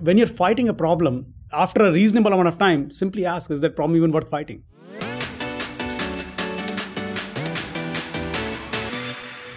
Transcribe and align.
when 0.00 0.16
you're 0.16 0.26
fighting 0.26 0.68
a 0.68 0.74
problem, 0.74 1.34
after 1.52 1.84
a 1.84 1.92
reasonable 1.92 2.32
amount 2.32 2.48
of 2.48 2.58
time, 2.58 2.90
simply 2.90 3.26
ask, 3.26 3.50
is 3.50 3.60
that 3.60 3.76
problem 3.76 3.96
even 3.96 4.10
worth 4.12 4.30
fighting? 4.30 4.62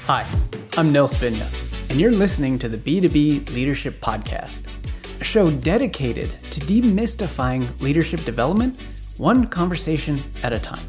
Hi, 0.05 0.27
I'm 0.75 0.91
Nils 0.91 1.15
Vinje, 1.15 1.89
and 1.89 1.99
you're 1.99 2.11
listening 2.11 2.59
to 2.59 2.67
the 2.67 2.77
B2B 2.77 3.53
Leadership 3.53 4.01
Podcast, 4.01 4.67
a 5.21 5.23
show 5.23 5.49
dedicated 5.49 6.29
to 6.51 6.60
demystifying 6.60 7.79
leadership 7.81 8.21
development 8.25 8.85
one 9.17 9.47
conversation 9.47 10.19
at 10.44 10.51
a 10.51 10.60
time. 10.60 10.85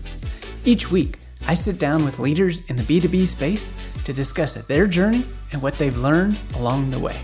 Each 0.64 0.90
week, 0.90 1.18
I 1.46 1.54
sit 1.54 1.78
down 1.78 2.04
with 2.04 2.18
leaders 2.18 2.62
in 2.68 2.76
the 2.76 2.82
B2B 2.82 3.28
space 3.28 3.72
to 4.04 4.12
discuss 4.12 4.54
their 4.54 4.88
journey 4.88 5.24
and 5.52 5.62
what 5.62 5.74
they've 5.74 5.96
learned 5.96 6.36
along 6.56 6.90
the 6.90 6.98
way. 6.98 7.16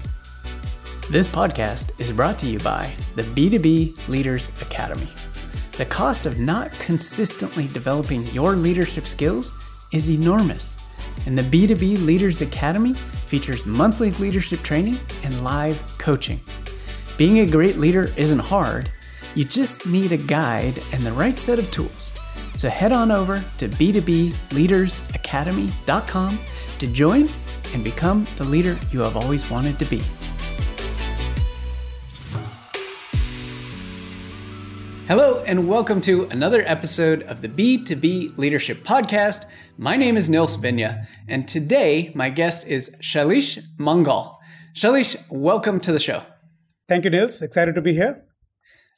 This 1.11 1.27
podcast 1.27 1.90
is 1.98 2.12
brought 2.12 2.38
to 2.38 2.46
you 2.46 2.61
by 2.61 2.95
the 3.16 3.24
B2B 3.24 4.06
Leaders 4.06 4.48
Academy. 4.62 5.09
The 5.73 5.86
cost 5.86 6.24
of 6.24 6.38
not 6.38 6.70
consistently 6.70 7.66
developing 7.66 8.23
your 8.28 8.55
leadership 8.55 9.09
skills 9.09 9.52
is 9.91 10.09
enormous, 10.09 10.77
and 11.27 11.36
the 11.36 11.42
B2B 11.42 12.06
Leaders 12.06 12.42
Academy 12.42 12.95
features 12.95 13.66
monthly 13.66 14.12
leadership 14.12 14.62
training 14.62 14.98
and 15.24 15.42
live 15.42 15.83
coaching. 15.98 16.41
Being 17.19 17.41
a 17.41 17.47
great 17.47 17.77
leader 17.77 18.12
isn't 18.16 18.38
hard, 18.38 18.92
you 19.34 19.45
just 19.45 19.88
need 19.88 20.12
a 20.12 20.16
guide 20.16 20.80
and 20.92 21.02
the 21.02 21.11
right 21.11 21.41
set 21.41 21.58
of 21.58 21.69
tools. 21.72 22.12
So 22.55 22.69
head 22.69 22.92
on 22.92 23.11
over 23.11 23.45
to 23.58 23.69
b2bleadersacademy.com 23.69 26.38
to 26.78 26.86
join 26.86 27.28
and 27.74 27.83
become 27.83 28.24
the 28.36 28.45
leader 28.45 28.78
you 28.92 29.00
have 29.00 29.16
always 29.16 29.50
wanted 29.50 29.77
to 29.80 29.86
be. 29.86 30.00
Hello, 35.10 35.42
and 35.45 35.66
welcome 35.66 36.00
to 36.02 36.27
another 36.27 36.62
episode 36.66 37.25
of 37.25 37.42
the 37.42 37.48
B2B 37.48 38.39
Leadership 38.39 38.84
Podcast. 38.84 39.47
My 39.77 39.97
name 39.97 40.16
is 40.16 40.30
Nils 40.30 40.56
Vinje, 40.56 41.05
and 41.27 41.48
today 41.48 42.12
my 42.14 42.30
guest 42.30 42.69
is 42.69 42.94
Shailesh 43.03 43.61
Mangal. 43.77 44.38
Shailesh, 44.77 45.20
welcome 45.28 45.81
to 45.81 45.91
the 45.91 45.98
show. 45.98 46.22
Thank 46.88 47.03
you, 47.03 47.11
Nils. 47.11 47.42
Excited 47.42 47.75
to 47.75 47.81
be 47.81 47.92
here. 47.92 48.22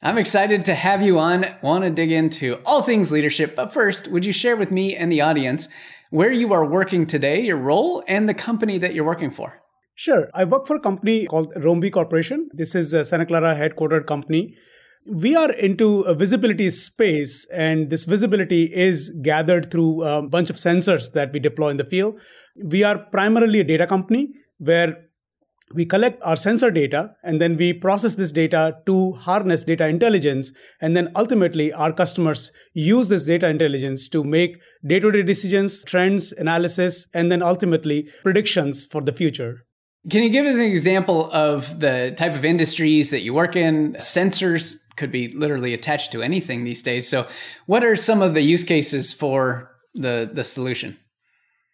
I'm 0.03 0.19
excited 0.19 0.65
to 0.65 0.75
have 0.75 1.01
you 1.01 1.17
on. 1.17 1.47
Want 1.63 1.83
to 1.83 1.89
dig 1.89 2.11
into 2.11 2.61
all 2.63 2.83
things 2.83 3.11
leadership, 3.11 3.55
but 3.55 3.73
first, 3.73 4.07
would 4.09 4.23
you 4.23 4.33
share 4.33 4.55
with 4.55 4.71
me 4.71 4.95
and 4.95 5.11
the 5.11 5.21
audience 5.21 5.67
where 6.11 6.31
you 6.31 6.53
are 6.53 6.63
working 6.63 7.07
today, 7.07 7.41
your 7.41 7.57
role, 7.57 8.03
and 8.07 8.29
the 8.29 8.35
company 8.35 8.77
that 8.77 8.93
you're 8.93 9.03
working 9.03 9.31
for? 9.31 9.63
Sure. 9.95 10.29
I 10.35 10.43
work 10.43 10.67
for 10.67 10.75
a 10.75 10.79
company 10.79 11.25
called 11.25 11.51
Roambee 11.55 11.91
Corporation. 11.91 12.49
This 12.53 12.75
is 12.75 12.93
a 12.93 13.03
Santa 13.03 13.25
Clara 13.25 13.55
headquartered 13.55 14.05
company. 14.05 14.55
We 15.05 15.35
are 15.35 15.51
into 15.51 16.01
a 16.01 16.15
visibility 16.15 16.69
space, 16.69 17.45
and 17.51 17.89
this 17.89 18.05
visibility 18.05 18.73
is 18.73 19.09
gathered 19.21 19.69
through 19.69 20.03
a 20.03 20.21
bunch 20.21 20.49
of 20.49 20.55
sensors 20.55 21.11
that 21.11 21.33
we 21.33 21.39
deploy 21.39 21.69
in 21.69 21.77
the 21.77 21.83
field. 21.83 22.19
We 22.55 22.83
are 22.83 22.97
primarily 22.97 23.59
a 23.59 23.63
data 23.65 23.85
company 23.85 24.33
where 24.59 25.09
we 25.73 25.85
collect 25.85 26.21
our 26.23 26.35
sensor 26.35 26.69
data 26.69 27.15
and 27.23 27.41
then 27.41 27.57
we 27.57 27.73
process 27.73 28.15
this 28.15 28.31
data 28.31 28.77
to 28.85 29.13
harness 29.13 29.63
data 29.63 29.87
intelligence 29.87 30.51
and 30.81 30.95
then 30.95 31.11
ultimately 31.15 31.73
our 31.73 31.91
customers 31.91 32.51
use 32.73 33.09
this 33.09 33.25
data 33.25 33.47
intelligence 33.47 34.07
to 34.09 34.23
make 34.23 34.61
day-to-day 34.85 35.23
decisions 35.23 35.83
trends 35.83 36.31
analysis 36.33 37.07
and 37.13 37.31
then 37.31 37.41
ultimately 37.41 38.07
predictions 38.23 38.85
for 38.85 39.01
the 39.01 39.13
future 39.13 39.65
can 40.09 40.23
you 40.23 40.29
give 40.29 40.45
us 40.45 40.57
an 40.57 40.65
example 40.65 41.31
of 41.31 41.79
the 41.79 42.13
type 42.17 42.33
of 42.33 42.43
industries 42.43 43.09
that 43.11 43.21
you 43.21 43.33
work 43.33 43.55
in? 43.55 43.93
Sensors 43.93 44.83
could 44.95 45.11
be 45.11 45.29
literally 45.29 45.73
attached 45.73 46.11
to 46.11 46.21
anything 46.21 46.63
these 46.63 46.83
days. 46.83 47.07
So 47.07 47.25
what 47.65 47.83
are 47.83 47.95
some 47.95 48.21
of 48.21 48.33
the 48.33 48.41
use 48.41 48.63
cases 48.63 49.13
for 49.13 49.71
the 49.95 50.29
the 50.31 50.43
solution 50.43 50.97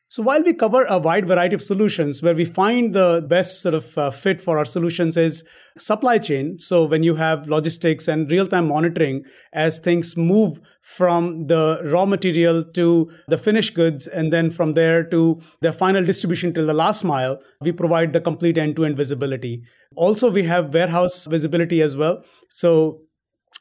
so 0.09 0.23
while 0.23 0.43
we 0.43 0.53
cover 0.53 0.85
a 0.85 0.97
wide 0.97 1.27
variety 1.27 1.53
of 1.53 1.61
solutions, 1.61 2.23
where 2.23 2.33
we 2.33 2.43
find 2.43 2.95
the 2.95 3.23
best 3.27 3.61
sort 3.61 3.75
of 3.75 3.95
uh, 3.95 4.09
fit 4.09 4.41
for 4.41 4.57
our 4.57 4.65
solutions 4.65 5.15
is 5.15 5.43
supply 5.77 6.17
chain. 6.17 6.57
So 6.57 6.85
when 6.85 7.03
you 7.03 7.15
have 7.15 7.47
logistics 7.47 8.07
and 8.07 8.29
real-time 8.29 8.67
monitoring 8.67 9.23
as 9.53 9.77
things 9.77 10.17
move 10.17 10.59
from 10.81 11.45
the 11.45 11.79
raw 11.83 12.05
material 12.05 12.63
to 12.63 13.11
the 13.27 13.37
finished 13.37 13.75
goods 13.75 14.07
and 14.07 14.33
then 14.33 14.49
from 14.49 14.73
there 14.73 15.03
to 15.03 15.39
the 15.61 15.71
final 15.71 16.03
distribution 16.03 16.53
till 16.55 16.65
the 16.65 16.73
last 16.73 17.03
mile, 17.03 17.39
we 17.61 17.71
provide 17.71 18.11
the 18.11 18.21
complete 18.21 18.57
end-to-end 18.57 18.97
visibility. 18.97 19.61
Also, 19.95 20.31
we 20.31 20.41
have 20.43 20.73
warehouse 20.73 21.27
visibility 21.27 21.83
as 21.83 21.95
well. 21.95 22.23
So 22.49 23.01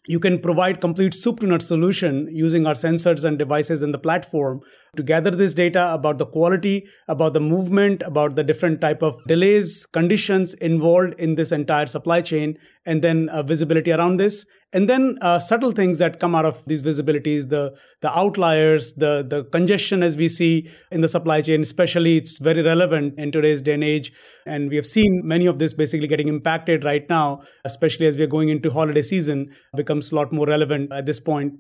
you 0.09 0.19
can 0.19 0.39
provide 0.41 0.81
complete 0.81 1.15
soup 1.15 1.41
to 1.41 1.47
nut 1.47 1.63
solution 1.63 2.21
using 2.33 2.67
our 2.67 2.79
sensors 2.83 3.25
and 3.25 3.39
devices 3.39 3.83
in 3.83 3.93
the 3.93 3.99
platform 3.99 4.61
to 4.97 5.03
gather 5.03 5.31
this 5.31 5.55
data 5.55 5.93
about 5.93 6.19
the 6.19 6.27
quality 6.27 6.77
about 7.09 7.35
the 7.35 7.45
movement 7.49 8.03
about 8.07 8.35
the 8.35 8.43
different 8.43 8.81
type 8.81 9.03
of 9.03 9.19
delays 9.27 9.75
conditions 9.99 10.55
involved 10.55 11.15
in 11.19 11.35
this 11.35 11.53
entire 11.53 11.87
supply 11.87 12.23
chain 12.23 12.57
and 12.87 13.03
then 13.03 13.29
uh, 13.29 13.43
visibility 13.43 13.93
around 13.93 14.17
this 14.17 14.47
and 14.73 14.89
then 14.89 15.17
uh, 15.23 15.39
subtle 15.39 15.73
things 15.73 15.99
that 15.99 16.21
come 16.21 16.35
out 16.35 16.45
of 16.45 16.63
these 16.67 16.83
visibilities 16.83 17.49
the 17.49 17.77
the 18.01 18.17
outliers 18.17 18.95
the 18.95 19.25
the 19.27 19.45
congestion 19.45 20.03
as 20.03 20.17
we 20.17 20.29
see 20.29 20.69
in 20.91 21.01
the 21.01 21.09
supply 21.09 21.41
chain 21.41 21.63
especially 21.63 22.17
it's 22.17 22.39
very 22.39 22.63
relevant 22.63 23.19
in 23.19 23.33
today's 23.33 23.63
day 23.63 23.75
and 23.75 23.85
age. 23.85 24.13
And 24.47 24.71
we 24.71 24.77
have 24.77 24.87
seen 24.87 25.23
many 25.25 25.47
of 25.47 25.59
this 25.59 25.73
basically 25.73 26.07
getting 26.07 26.29
impacted 26.29 26.85
right 26.85 27.09
now 27.09 27.43
especially 27.65 28.07
as 28.07 28.17
we 28.17 28.23
are 28.25 28.35
going 28.37 28.49
into 28.49 28.71
holiday 28.71 29.03
season 29.03 29.55
becomes 29.75 30.13
a 30.13 30.15
lot 30.15 30.33
more 30.33 30.47
relevant 30.47 30.93
at 30.93 31.07
this 31.07 31.21
point 31.21 31.55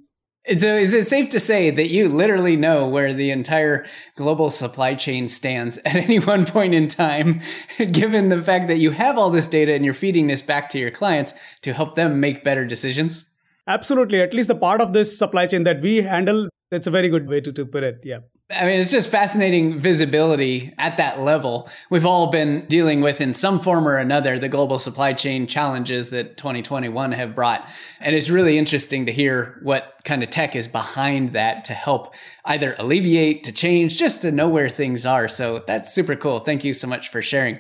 so, 0.57 0.77
is 0.77 0.95
it 0.95 1.07
safe 1.07 1.29
to 1.31 1.41
say 1.41 1.71
that 1.71 1.91
you 1.91 2.09
literally 2.09 2.57
know 2.57 2.89
where 2.89 3.13
the 3.13 3.31
entire 3.31 3.87
global 4.17 4.51
supply 4.51 4.95
chain 4.95 5.29
stands 5.29 5.79
at 5.85 5.97
any 5.97 6.19
one 6.19 6.47
point 6.47 6.75
in 6.75 6.89
time, 6.89 7.41
given 7.93 8.29
the 8.29 8.41
fact 8.41 8.69
that 8.69 8.79
you 8.79 8.93
have 8.93 9.19
all 9.19 9.31
this 9.31 9.47
data 9.47 9.73
and 9.75 9.85
you're 9.85 9.95
feeding 9.95 10.27
this 10.27 10.43
back 10.43 10.69
to 10.71 10.79
your 10.79 10.91
clients 10.91 11.35
to 11.63 11.73
help 11.73 11.95
them 11.95 12.21
make 12.21 12.45
better 12.45 12.65
decisions? 12.65 13.27
Absolutely. 13.67 14.23
At 14.23 14.33
least 14.33 14.49
the 14.49 14.55
part 14.55 14.81
of 14.81 14.93
this 14.95 15.19
supply 15.19 15.47
chain 15.47 15.65
that 15.65 15.83
we 15.83 16.03
handle, 16.03 16.49
that's 16.71 16.87
a 16.87 16.91
very 16.91 17.11
good 17.11 17.29
way 17.29 17.41
to, 17.43 17.53
to 17.53 17.67
put 17.67 17.83
it. 17.83 18.01
Yeah. 18.03 18.21
I 18.51 18.65
mean, 18.65 18.81
it's 18.81 18.91
just 18.91 19.11
fascinating 19.11 19.79
visibility 19.79 20.73
at 20.79 20.97
that 20.97 21.21
level. 21.21 21.69
We've 21.91 22.07
all 22.07 22.31
been 22.31 22.65
dealing 22.67 23.03
with, 23.03 23.21
in 23.21 23.35
some 23.35 23.61
form 23.61 23.87
or 23.87 23.97
another, 23.97 24.39
the 24.39 24.49
global 24.49 24.79
supply 24.79 25.13
chain 25.13 25.47
challenges 25.47 26.09
that 26.11 26.39
2021 26.39 27.13
have 27.13 27.35
brought. 27.35 27.69
And 28.01 28.17
it's 28.17 28.31
really 28.31 28.57
interesting 28.57 29.05
to 29.05 29.13
hear 29.13 29.59
what 29.63 29.97
kind 30.05 30.23
of 30.23 30.31
tech 30.31 30.57
is 30.57 30.67
behind 30.67 31.35
that 31.35 31.65
to 31.65 31.75
help 31.75 32.15
either 32.47 32.75
alleviate, 32.79 33.45
to 33.45 33.53
change, 33.53 33.99
just 33.99 34.23
to 34.23 34.33
know 34.33 34.49
where 34.49 34.71
things 34.71 35.05
are. 35.05 35.29
So 35.29 35.63
that's 35.67 35.93
super 35.93 36.17
cool. 36.17 36.39
Thank 36.39 36.65
you 36.65 36.73
so 36.73 36.87
much 36.87 37.11
for 37.11 37.21
sharing. 37.21 37.57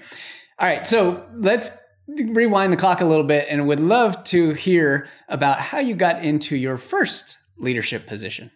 All 0.58 0.66
right. 0.66 0.86
So 0.86 1.26
let's 1.34 1.70
rewind 2.08 2.72
the 2.72 2.78
clock 2.78 3.02
a 3.02 3.04
little 3.04 3.24
bit 3.24 3.46
and 3.50 3.68
would 3.68 3.80
love 3.80 4.24
to 4.24 4.54
hear 4.54 5.06
about 5.28 5.60
how 5.60 5.80
you 5.80 5.94
got 5.94 6.24
into 6.24 6.56
your 6.56 6.78
first 6.78 7.36
leadership 7.58 8.06
position. 8.06 8.50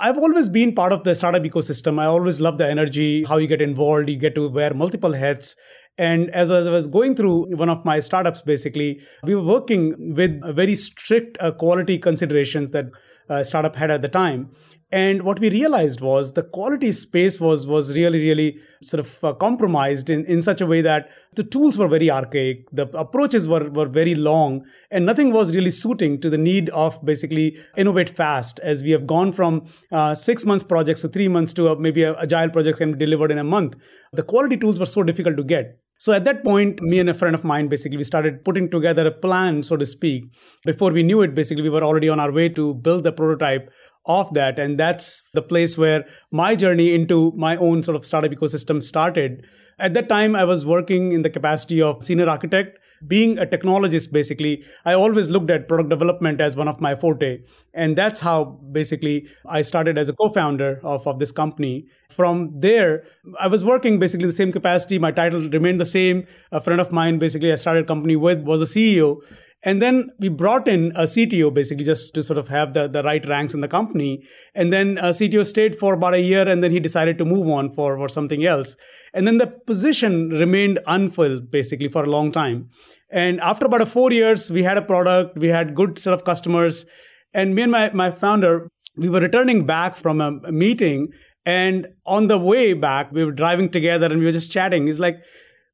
I've 0.00 0.18
always 0.18 0.48
been 0.48 0.74
part 0.74 0.92
of 0.92 1.02
the 1.02 1.14
startup 1.14 1.42
ecosystem. 1.42 1.98
I 1.98 2.06
always 2.06 2.40
love 2.40 2.58
the 2.58 2.68
energy, 2.68 3.24
how 3.24 3.36
you 3.38 3.48
get 3.48 3.60
involved, 3.60 4.08
you 4.08 4.16
get 4.16 4.34
to 4.36 4.48
wear 4.48 4.72
multiple 4.72 5.12
hats. 5.12 5.56
And 5.96 6.30
as, 6.30 6.52
I 6.52 6.70
was 6.70 6.86
going 6.86 7.16
through 7.16 7.56
one 7.56 7.68
of 7.68 7.84
my 7.84 7.98
startups, 7.98 8.42
basically, 8.42 9.00
we 9.24 9.34
were 9.34 9.42
working 9.42 10.14
with 10.14 10.40
very 10.54 10.76
strict 10.76 11.36
uh, 11.40 11.50
quality 11.50 11.98
considerations 11.98 12.70
that 12.70 12.86
uh, 13.28 13.42
startup 13.42 13.74
had 13.74 13.90
at 13.90 14.02
the 14.02 14.08
time 14.08 14.50
and 14.90 15.22
what 15.22 15.38
we 15.38 15.50
realized 15.50 16.00
was 16.00 16.32
the 16.32 16.42
quality 16.42 16.92
space 16.92 17.38
was 17.40 17.66
was 17.66 17.94
really 17.94 18.20
really 18.20 18.58
sort 18.82 19.00
of 19.00 19.24
uh, 19.24 19.32
compromised 19.34 20.08
in, 20.08 20.24
in 20.24 20.40
such 20.40 20.60
a 20.60 20.66
way 20.66 20.80
that 20.80 21.10
the 21.34 21.44
tools 21.44 21.76
were 21.76 21.88
very 21.88 22.10
archaic 22.10 22.64
the 22.72 22.86
approaches 22.96 23.46
were, 23.48 23.68
were 23.70 23.86
very 23.86 24.14
long 24.14 24.64
and 24.90 25.04
nothing 25.04 25.32
was 25.32 25.54
really 25.54 25.70
suiting 25.70 26.18
to 26.20 26.30
the 26.30 26.38
need 26.38 26.70
of 26.70 27.04
basically 27.04 27.58
innovate 27.76 28.08
fast 28.08 28.58
as 28.60 28.82
we 28.82 28.90
have 28.90 29.06
gone 29.06 29.30
from 29.30 29.66
uh, 29.92 30.14
six 30.14 30.44
months 30.46 30.64
projects 30.64 31.02
to 31.02 31.08
three 31.08 31.28
months 31.28 31.52
to 31.52 31.68
a, 31.68 31.78
maybe 31.78 32.02
a 32.02 32.18
agile 32.20 32.48
project 32.48 32.78
can 32.78 32.92
be 32.92 32.98
delivered 32.98 33.30
in 33.30 33.38
a 33.38 33.44
month 33.44 33.76
the 34.12 34.22
quality 34.22 34.56
tools 34.56 34.80
were 34.80 34.86
so 34.86 35.02
difficult 35.02 35.36
to 35.36 35.44
get 35.44 35.78
so 36.00 36.12
at 36.12 36.24
that 36.26 36.44
point, 36.44 36.80
me 36.80 37.00
and 37.00 37.10
a 37.10 37.14
friend 37.14 37.34
of 37.34 37.42
mine 37.42 37.66
basically 37.66 37.96
we 37.96 38.04
started 38.04 38.44
putting 38.44 38.70
together 38.70 39.04
a 39.04 39.10
plan, 39.10 39.64
so 39.64 39.76
to 39.76 39.84
speak. 39.84 40.32
Before 40.64 40.92
we 40.92 41.02
knew 41.02 41.22
it, 41.22 41.34
basically 41.34 41.64
we 41.64 41.70
were 41.70 41.82
already 41.82 42.08
on 42.08 42.20
our 42.20 42.30
way 42.30 42.48
to 42.50 42.74
build 42.74 43.02
the 43.02 43.10
prototype 43.10 43.68
of 44.08 44.32
that. 44.34 44.58
And 44.58 44.78
that's 44.78 45.22
the 45.34 45.42
place 45.42 45.78
where 45.78 46.04
my 46.32 46.56
journey 46.56 46.94
into 46.94 47.32
my 47.36 47.56
own 47.56 47.82
sort 47.82 47.96
of 47.96 48.04
startup 48.04 48.32
ecosystem 48.32 48.82
started. 48.82 49.46
At 49.78 49.94
that 49.94 50.08
time, 50.08 50.34
I 50.34 50.44
was 50.44 50.66
working 50.66 51.12
in 51.12 51.22
the 51.22 51.30
capacity 51.30 51.80
of 51.80 52.02
senior 52.02 52.28
architect 52.28 52.78
being 53.06 53.38
a 53.38 53.46
technologist, 53.46 54.12
basically, 54.12 54.64
I 54.84 54.94
always 54.94 55.28
looked 55.28 55.50
at 55.50 55.68
product 55.68 55.90
development 55.90 56.40
as 56.40 56.56
one 56.56 56.68
of 56.68 56.80
my 56.80 56.96
forte. 56.96 57.40
And 57.74 57.96
that's 57.96 58.20
how 58.20 58.44
basically 58.72 59.28
I 59.46 59.62
started 59.62 59.96
as 59.98 60.08
a 60.08 60.12
co 60.12 60.30
founder 60.30 60.80
of, 60.82 61.06
of 61.06 61.18
this 61.18 61.30
company. 61.30 61.86
From 62.10 62.50
there, 62.58 63.04
I 63.38 63.46
was 63.46 63.64
working 63.64 63.98
basically 63.98 64.24
in 64.24 64.30
the 64.30 64.34
same 64.34 64.50
capacity. 64.50 64.98
My 64.98 65.12
title 65.12 65.48
remained 65.48 65.80
the 65.80 65.86
same. 65.86 66.26
A 66.50 66.60
friend 66.60 66.80
of 66.80 66.90
mine, 66.90 67.18
basically, 67.18 67.52
I 67.52 67.56
started 67.56 67.84
a 67.84 67.86
company 67.86 68.16
with, 68.16 68.40
was 68.40 68.62
a 68.62 68.64
CEO. 68.64 69.20
And 69.64 69.82
then 69.82 70.10
we 70.20 70.28
brought 70.28 70.68
in 70.68 70.92
a 70.94 71.02
CTO 71.02 71.52
basically 71.52 71.84
just 71.84 72.14
to 72.14 72.22
sort 72.22 72.38
of 72.38 72.48
have 72.48 72.74
the, 72.74 72.86
the 72.86 73.02
right 73.02 73.26
ranks 73.26 73.54
in 73.54 73.60
the 73.60 73.68
company. 73.68 74.22
And 74.54 74.72
then 74.72 74.98
uh, 74.98 75.08
a 75.08 75.10
CTO 75.10 75.44
stayed 75.44 75.76
for 75.76 75.94
about 75.94 76.14
a 76.14 76.20
year 76.20 76.46
and 76.46 76.62
then 76.62 76.70
he 76.70 76.78
decided 76.78 77.18
to 77.18 77.24
move 77.24 77.48
on 77.48 77.72
for, 77.74 77.96
for 77.98 78.08
something 78.08 78.44
else. 78.44 78.76
And 79.12 79.26
then 79.26 79.38
the 79.38 79.48
position 79.66 80.30
remained 80.30 80.78
unfilled 80.86 81.50
basically 81.50 81.88
for 81.88 82.04
a 82.04 82.08
long 82.08 82.30
time. 82.30 82.68
And 83.10 83.40
after 83.40 83.66
about 83.66 83.80
a 83.80 83.86
four 83.86 84.12
years, 84.12 84.50
we 84.50 84.62
had 84.62 84.76
a 84.76 84.82
product, 84.82 85.36
we 85.38 85.48
had 85.48 85.74
good 85.74 85.98
set 85.98 86.12
of 86.12 86.24
customers. 86.24 86.86
And 87.34 87.54
me 87.54 87.62
and 87.62 87.72
my, 87.72 87.90
my 87.92 88.10
founder, 88.10 88.68
we 88.96 89.08
were 89.08 89.20
returning 89.20 89.66
back 89.66 89.96
from 89.96 90.20
a 90.20 90.52
meeting. 90.52 91.08
And 91.44 91.88
on 92.04 92.28
the 92.28 92.38
way 92.38 92.74
back, 92.74 93.10
we 93.10 93.24
were 93.24 93.32
driving 93.32 93.70
together 93.70 94.06
and 94.06 94.18
we 94.18 94.26
were 94.26 94.32
just 94.32 94.52
chatting. 94.52 94.86
He's 94.86 95.00
like, 95.00 95.16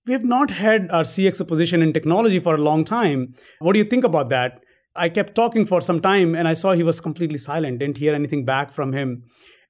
we 0.06 0.12
have 0.12 0.24
not 0.24 0.50
had 0.50 0.90
our 0.90 1.02
CX 1.02 1.46
position 1.46 1.82
in 1.82 1.92
technology 1.92 2.38
for 2.38 2.54
a 2.54 2.58
long 2.58 2.84
time. 2.84 3.34
What 3.60 3.72
do 3.72 3.78
you 3.78 3.84
think 3.84 4.04
about 4.04 4.28
that? 4.30 4.60
I 4.96 5.08
kept 5.08 5.34
talking 5.34 5.66
for 5.66 5.80
some 5.80 6.00
time 6.00 6.34
and 6.34 6.46
I 6.46 6.54
saw 6.54 6.72
he 6.72 6.82
was 6.82 7.00
completely 7.00 7.38
silent, 7.38 7.78
didn't 7.80 7.98
hear 7.98 8.14
anything 8.14 8.44
back 8.44 8.72
from 8.72 8.92
him. 8.92 9.24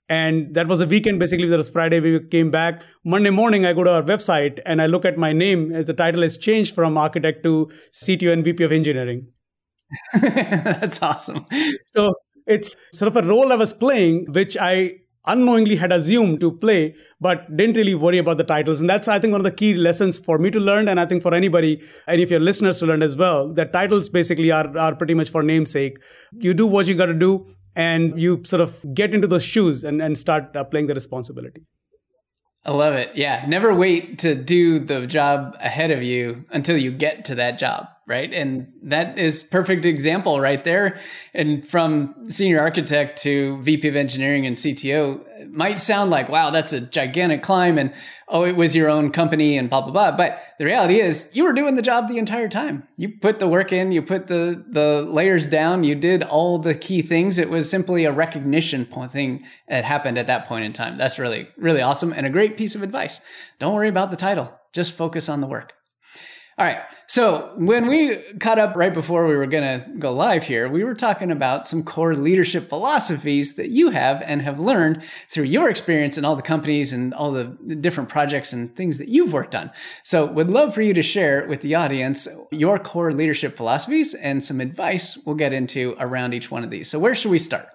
And 0.08 0.54
that 0.54 0.66
was 0.66 0.82
a 0.82 0.86
weekend, 0.86 1.18
basically. 1.18 1.48
That 1.48 1.56
was 1.56 1.70
Friday. 1.70 1.98
We 2.00 2.20
came 2.20 2.50
back. 2.50 2.82
Monday 3.04 3.30
morning, 3.30 3.64
I 3.64 3.72
go 3.72 3.84
to 3.84 3.92
our 3.92 4.02
website 4.02 4.60
and 4.66 4.82
I 4.82 4.86
look 4.86 5.06
at 5.06 5.16
my 5.16 5.32
name 5.32 5.74
as 5.74 5.86
the 5.86 5.94
title 5.94 6.20
has 6.22 6.36
changed 6.36 6.74
from 6.74 6.98
architect 6.98 7.42
to 7.44 7.70
CTO 7.92 8.32
and 8.32 8.44
VP 8.44 8.64
of 8.64 8.72
engineering. 8.72 9.28
That's 10.20 11.02
awesome. 11.02 11.46
So 11.86 12.14
it's 12.46 12.76
sort 12.92 13.16
of 13.16 13.24
a 13.24 13.26
role 13.26 13.50
I 13.50 13.56
was 13.56 13.72
playing, 13.72 14.26
which 14.28 14.58
I 14.60 14.96
unknowingly 15.26 15.76
had 15.76 15.92
assumed 15.92 16.40
to 16.40 16.52
play, 16.52 16.94
but 17.20 17.56
didn't 17.56 17.76
really 17.76 17.94
worry 17.94 18.18
about 18.18 18.38
the 18.38 18.44
titles. 18.44 18.80
And 18.80 18.90
that's, 18.90 19.08
I 19.08 19.18
think, 19.18 19.32
one 19.32 19.40
of 19.40 19.44
the 19.44 19.50
key 19.50 19.74
lessons 19.74 20.18
for 20.18 20.38
me 20.38 20.50
to 20.50 20.60
learn, 20.60 20.88
and 20.88 21.00
I 21.00 21.06
think 21.06 21.22
for 21.22 21.34
anybody, 21.34 21.82
any 22.06 22.22
of 22.22 22.30
your 22.30 22.40
listeners 22.40 22.78
to 22.80 22.86
learn 22.86 23.02
as 23.02 23.16
well, 23.16 23.52
that 23.54 23.72
titles 23.72 24.08
basically 24.08 24.50
are, 24.50 24.76
are 24.78 24.94
pretty 24.94 25.14
much 25.14 25.30
for 25.30 25.42
namesake. 25.42 25.98
You 26.32 26.54
do 26.54 26.66
what 26.66 26.86
you 26.86 26.94
got 26.94 27.06
to 27.06 27.14
do, 27.14 27.46
and 27.74 28.20
you 28.20 28.42
sort 28.44 28.60
of 28.60 28.84
get 28.94 29.14
into 29.14 29.26
those 29.26 29.44
shoes 29.44 29.84
and, 29.84 30.00
and 30.00 30.16
start 30.16 30.54
uh, 30.56 30.64
playing 30.64 30.86
the 30.86 30.94
responsibility. 30.94 31.62
I 32.66 32.72
love 32.72 32.94
it. 32.94 33.14
Yeah. 33.14 33.44
Never 33.46 33.74
wait 33.74 34.18
to 34.20 34.34
do 34.34 34.78
the 34.78 35.06
job 35.06 35.54
ahead 35.60 35.90
of 35.90 36.02
you 36.02 36.44
until 36.50 36.78
you 36.78 36.92
get 36.92 37.26
to 37.26 37.34
that 37.34 37.58
job 37.58 37.88
right? 38.06 38.32
And 38.34 38.72
that 38.82 39.18
is 39.18 39.42
perfect 39.42 39.86
example 39.86 40.40
right 40.40 40.62
there. 40.62 40.98
And 41.32 41.66
from 41.66 42.14
senior 42.28 42.60
architect 42.60 43.22
to 43.22 43.62
VP 43.62 43.88
of 43.88 43.96
engineering 43.96 44.46
and 44.46 44.56
CTO 44.56 45.50
might 45.50 45.78
sound 45.78 46.10
like, 46.10 46.28
wow, 46.28 46.50
that's 46.50 46.72
a 46.72 46.80
gigantic 46.80 47.42
climb. 47.42 47.78
And 47.78 47.94
oh, 48.28 48.44
it 48.44 48.56
was 48.56 48.76
your 48.76 48.90
own 48.90 49.10
company 49.10 49.56
and 49.56 49.70
blah, 49.70 49.80
blah, 49.80 49.90
blah. 49.90 50.16
But 50.16 50.42
the 50.58 50.66
reality 50.66 51.00
is 51.00 51.30
you 51.32 51.44
were 51.44 51.54
doing 51.54 51.76
the 51.76 51.82
job 51.82 52.08
the 52.08 52.18
entire 52.18 52.48
time. 52.48 52.86
You 52.96 53.08
put 53.08 53.38
the 53.38 53.48
work 53.48 53.72
in, 53.72 53.90
you 53.90 54.02
put 54.02 54.26
the, 54.26 54.62
the 54.68 55.02
layers 55.08 55.48
down, 55.48 55.84
you 55.84 55.94
did 55.94 56.22
all 56.22 56.58
the 56.58 56.74
key 56.74 57.00
things. 57.00 57.38
It 57.38 57.48
was 57.48 57.70
simply 57.70 58.04
a 58.04 58.12
recognition 58.12 58.84
thing 59.10 59.44
that 59.68 59.84
happened 59.84 60.18
at 60.18 60.26
that 60.26 60.46
point 60.46 60.64
in 60.64 60.72
time. 60.74 60.98
That's 60.98 61.18
really, 61.18 61.48
really 61.56 61.80
awesome 61.80 62.12
and 62.12 62.26
a 62.26 62.30
great 62.30 62.58
piece 62.58 62.74
of 62.74 62.82
advice. 62.82 63.20
Don't 63.58 63.74
worry 63.74 63.88
about 63.88 64.10
the 64.10 64.16
title. 64.16 64.52
Just 64.72 64.92
focus 64.92 65.28
on 65.28 65.40
the 65.40 65.46
work. 65.46 65.72
All 66.56 66.64
right. 66.64 66.82
So 67.08 67.52
when 67.56 67.88
we 67.88 68.16
caught 68.38 68.60
up 68.60 68.76
right 68.76 68.94
before 68.94 69.26
we 69.26 69.34
were 69.34 69.46
going 69.46 69.80
to 69.80 69.90
go 69.98 70.12
live 70.12 70.44
here, 70.44 70.68
we 70.68 70.84
were 70.84 70.94
talking 70.94 71.32
about 71.32 71.66
some 71.66 71.82
core 71.82 72.14
leadership 72.14 72.68
philosophies 72.68 73.56
that 73.56 73.70
you 73.70 73.90
have 73.90 74.22
and 74.22 74.40
have 74.40 74.60
learned 74.60 75.02
through 75.30 75.44
your 75.44 75.68
experience 75.68 76.16
in 76.16 76.24
all 76.24 76.36
the 76.36 76.42
companies 76.42 76.92
and 76.92 77.12
all 77.12 77.32
the 77.32 77.44
different 77.80 78.08
projects 78.08 78.52
and 78.52 78.74
things 78.76 78.98
that 78.98 79.08
you've 79.08 79.32
worked 79.32 79.56
on. 79.56 79.72
So 80.04 80.30
would 80.30 80.48
love 80.48 80.72
for 80.74 80.82
you 80.82 80.94
to 80.94 81.02
share 81.02 81.44
with 81.48 81.60
the 81.60 81.74
audience 81.74 82.28
your 82.52 82.78
core 82.78 83.10
leadership 83.10 83.56
philosophies 83.56 84.14
and 84.14 84.44
some 84.44 84.60
advice 84.60 85.18
we'll 85.26 85.34
get 85.34 85.52
into 85.52 85.96
around 85.98 86.34
each 86.34 86.52
one 86.52 86.62
of 86.62 86.70
these. 86.70 86.88
So 86.88 87.00
where 87.00 87.16
should 87.16 87.32
we 87.32 87.38
start? 87.40 87.66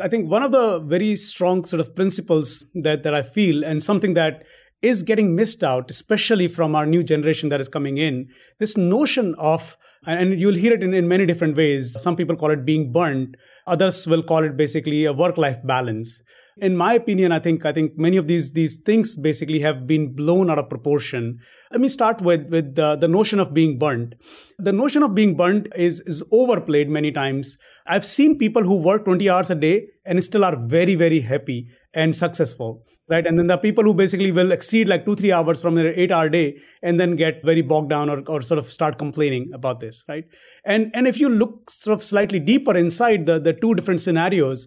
I 0.00 0.08
think 0.08 0.30
one 0.30 0.42
of 0.42 0.50
the 0.50 0.80
very 0.80 1.14
strong 1.14 1.64
sort 1.64 1.80
of 1.80 1.94
principles 1.94 2.64
that, 2.74 3.02
that 3.02 3.14
I 3.14 3.22
feel 3.22 3.64
and 3.64 3.82
something 3.82 4.14
that 4.14 4.44
is 4.84 5.02
getting 5.02 5.34
missed 5.34 5.64
out, 5.64 5.90
especially 5.90 6.46
from 6.46 6.74
our 6.74 6.84
new 6.84 7.02
generation 7.02 7.48
that 7.48 7.60
is 7.60 7.68
coming 7.68 7.96
in. 7.96 8.28
This 8.58 8.76
notion 8.76 9.34
of, 9.38 9.78
and 10.06 10.38
you'll 10.38 10.54
hear 10.54 10.74
it 10.74 10.82
in, 10.82 10.92
in 10.92 11.08
many 11.08 11.24
different 11.24 11.56
ways. 11.56 11.96
Some 11.98 12.16
people 12.16 12.36
call 12.36 12.50
it 12.50 12.66
being 12.66 12.92
burnt. 12.92 13.36
Others 13.66 14.06
will 14.06 14.22
call 14.22 14.44
it 14.44 14.58
basically 14.58 15.06
a 15.06 15.12
work-life 15.14 15.60
balance. 15.64 16.22
In 16.58 16.76
my 16.76 16.92
opinion, 16.94 17.32
I 17.32 17.40
think 17.40 17.64
I 17.64 17.72
think 17.72 17.98
many 17.98 18.16
of 18.16 18.28
these 18.28 18.52
these 18.52 18.76
things 18.76 19.16
basically 19.16 19.58
have 19.60 19.88
been 19.88 20.14
blown 20.14 20.50
out 20.50 20.58
of 20.58 20.68
proportion. 20.68 21.40
Let 21.72 21.80
me 21.80 21.88
start 21.88 22.20
with 22.20 22.48
with 22.48 22.76
the, 22.76 22.94
the 22.94 23.08
notion 23.08 23.40
of 23.40 23.52
being 23.52 23.76
burnt. 23.76 24.14
The 24.58 24.72
notion 24.72 25.02
of 25.02 25.16
being 25.16 25.36
burnt 25.36 25.66
is 25.74 25.98
is 26.02 26.22
overplayed 26.30 26.88
many 26.88 27.10
times. 27.10 27.58
I've 27.86 28.04
seen 28.04 28.38
people 28.38 28.62
who 28.62 28.76
work 28.76 29.04
20 29.04 29.28
hours 29.28 29.50
a 29.50 29.56
day 29.56 29.88
and 30.04 30.22
still 30.22 30.44
are 30.44 30.56
very 30.76 30.94
very 30.94 31.20
happy 31.20 31.70
and 31.94 32.14
successful 32.14 32.84
right? 33.08 33.26
And 33.26 33.38
then 33.38 33.48
the 33.48 33.58
people 33.58 33.84
who 33.84 33.92
basically 33.92 34.32
will 34.32 34.50
exceed 34.50 34.88
like 34.88 35.04
two 35.04 35.14
three 35.14 35.32
hours 35.32 35.60
from 35.60 35.74
their 35.74 35.88
eight 35.88 36.10
hour 36.10 36.28
day 36.28 36.58
and 36.82 36.98
then 36.98 37.16
get 37.16 37.44
very 37.44 37.60
bogged 37.60 37.90
down 37.90 38.08
or, 38.08 38.22
or 38.26 38.40
sort 38.40 38.58
of 38.58 38.70
start 38.70 38.98
complaining 38.98 39.50
about 39.52 39.80
this 39.80 40.04
right? 40.08 40.24
And 40.64 40.90
and 40.94 41.06
if 41.06 41.20
you 41.20 41.28
look 41.28 41.70
sort 41.70 41.94
of 41.94 42.02
slightly 42.02 42.40
deeper 42.40 42.76
inside 42.76 43.26
the 43.26 43.38
the 43.38 43.52
two 43.52 43.74
different 43.74 44.00
scenarios 44.00 44.66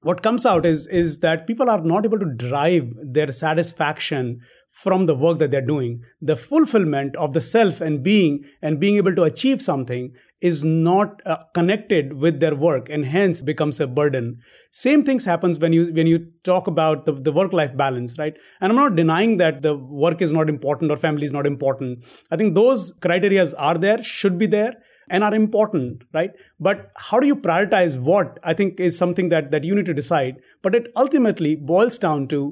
what 0.00 0.22
comes 0.22 0.44
out 0.44 0.66
is 0.66 0.86
is 0.88 1.20
that 1.20 1.46
people 1.46 1.70
are 1.70 1.80
not 1.82 2.04
able 2.04 2.18
to 2.18 2.34
drive 2.36 2.90
their 3.02 3.32
satisfaction 3.32 4.40
from 4.70 5.06
the 5.06 5.14
work 5.14 5.38
that 5.38 5.50
they're 5.50 5.60
doing. 5.60 6.02
The 6.20 6.36
fulfillment 6.36 7.16
of 7.16 7.32
the 7.32 7.40
self 7.40 7.80
and 7.80 8.02
being 8.02 8.44
and 8.60 8.80
being 8.80 8.96
able 8.96 9.14
to 9.14 9.22
achieve 9.22 9.62
something 9.62 10.12
is 10.48 10.62
not 10.62 11.22
uh, 11.24 11.38
connected 11.54 12.12
with 12.12 12.38
their 12.38 12.54
work 12.54 12.90
and 12.90 13.06
hence 13.06 13.40
becomes 13.40 13.80
a 13.80 13.86
burden. 13.86 14.38
Same 14.70 15.02
things 15.02 15.24
happens 15.24 15.58
when 15.58 15.72
you 15.72 15.84
when 15.98 16.06
you 16.06 16.18
talk 16.48 16.66
about 16.66 17.06
the, 17.06 17.12
the 17.12 17.32
work 17.32 17.54
life 17.54 17.74
balance 17.74 18.18
right? 18.18 18.36
And 18.60 18.70
i'm 18.70 18.76
not 18.76 18.94
denying 18.94 19.38
that 19.38 19.62
the 19.62 19.74
work 20.04 20.20
is 20.20 20.34
not 20.34 20.50
important 20.50 20.90
or 20.90 20.98
family 20.98 21.24
is 21.24 21.32
not 21.32 21.46
important. 21.46 22.04
I 22.30 22.36
think 22.36 22.54
those 22.54 22.98
criterias 22.98 23.54
are 23.56 23.78
there 23.78 24.02
should 24.02 24.36
be 24.36 24.46
there 24.46 24.74
and 25.08 25.24
are 25.24 25.34
important 25.34 26.04
right? 26.12 26.32
But 26.60 26.90
how 26.96 27.20
do 27.20 27.26
you 27.26 27.36
prioritize 27.36 27.98
what 28.10 28.38
i 28.42 28.52
think 28.52 28.78
is 28.88 28.98
something 28.98 29.30
that 29.30 29.50
that 29.50 29.64
you 29.64 29.74
need 29.74 29.86
to 29.92 29.94
decide. 30.02 30.42
But 30.60 30.74
it 30.74 30.92
ultimately 31.04 31.54
boils 31.56 31.98
down 31.98 32.28
to 32.34 32.42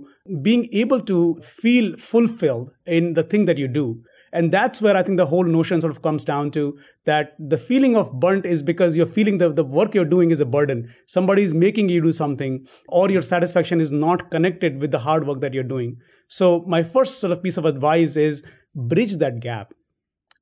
being 0.40 0.64
able 0.84 1.04
to 1.12 1.20
feel 1.42 1.94
fulfilled 1.98 2.72
in 2.86 3.12
the 3.20 3.28
thing 3.34 3.44
that 3.52 3.58
you 3.58 3.68
do 3.68 3.86
and 4.32 4.50
that's 4.50 4.80
where 4.80 4.96
I 4.96 5.02
think 5.02 5.18
the 5.18 5.26
whole 5.26 5.44
notion 5.44 5.80
sort 5.80 5.90
of 5.90 6.02
comes 6.02 6.24
down 6.24 6.50
to 6.52 6.78
that 7.04 7.34
the 7.38 7.58
feeling 7.58 7.96
of 7.96 8.12
burnt 8.18 8.46
is 8.46 8.62
because 8.62 8.96
you're 8.96 9.06
feeling 9.06 9.38
the, 9.38 9.52
the 9.52 9.64
work 9.64 9.94
you're 9.94 10.04
doing 10.04 10.30
is 10.30 10.40
a 10.40 10.46
burden. 10.46 10.92
Somebody 11.06 11.42
is 11.42 11.52
making 11.52 11.90
you 11.90 12.00
do 12.00 12.12
something, 12.12 12.66
or 12.88 13.10
your 13.10 13.22
satisfaction 13.22 13.80
is 13.80 13.92
not 13.92 14.30
connected 14.30 14.80
with 14.80 14.90
the 14.90 14.98
hard 14.98 15.26
work 15.26 15.40
that 15.40 15.52
you're 15.52 15.62
doing. 15.62 15.96
So, 16.28 16.64
my 16.66 16.82
first 16.82 17.20
sort 17.20 17.32
of 17.32 17.42
piece 17.42 17.58
of 17.58 17.66
advice 17.66 18.16
is 18.16 18.42
bridge 18.74 19.16
that 19.16 19.40
gap 19.40 19.74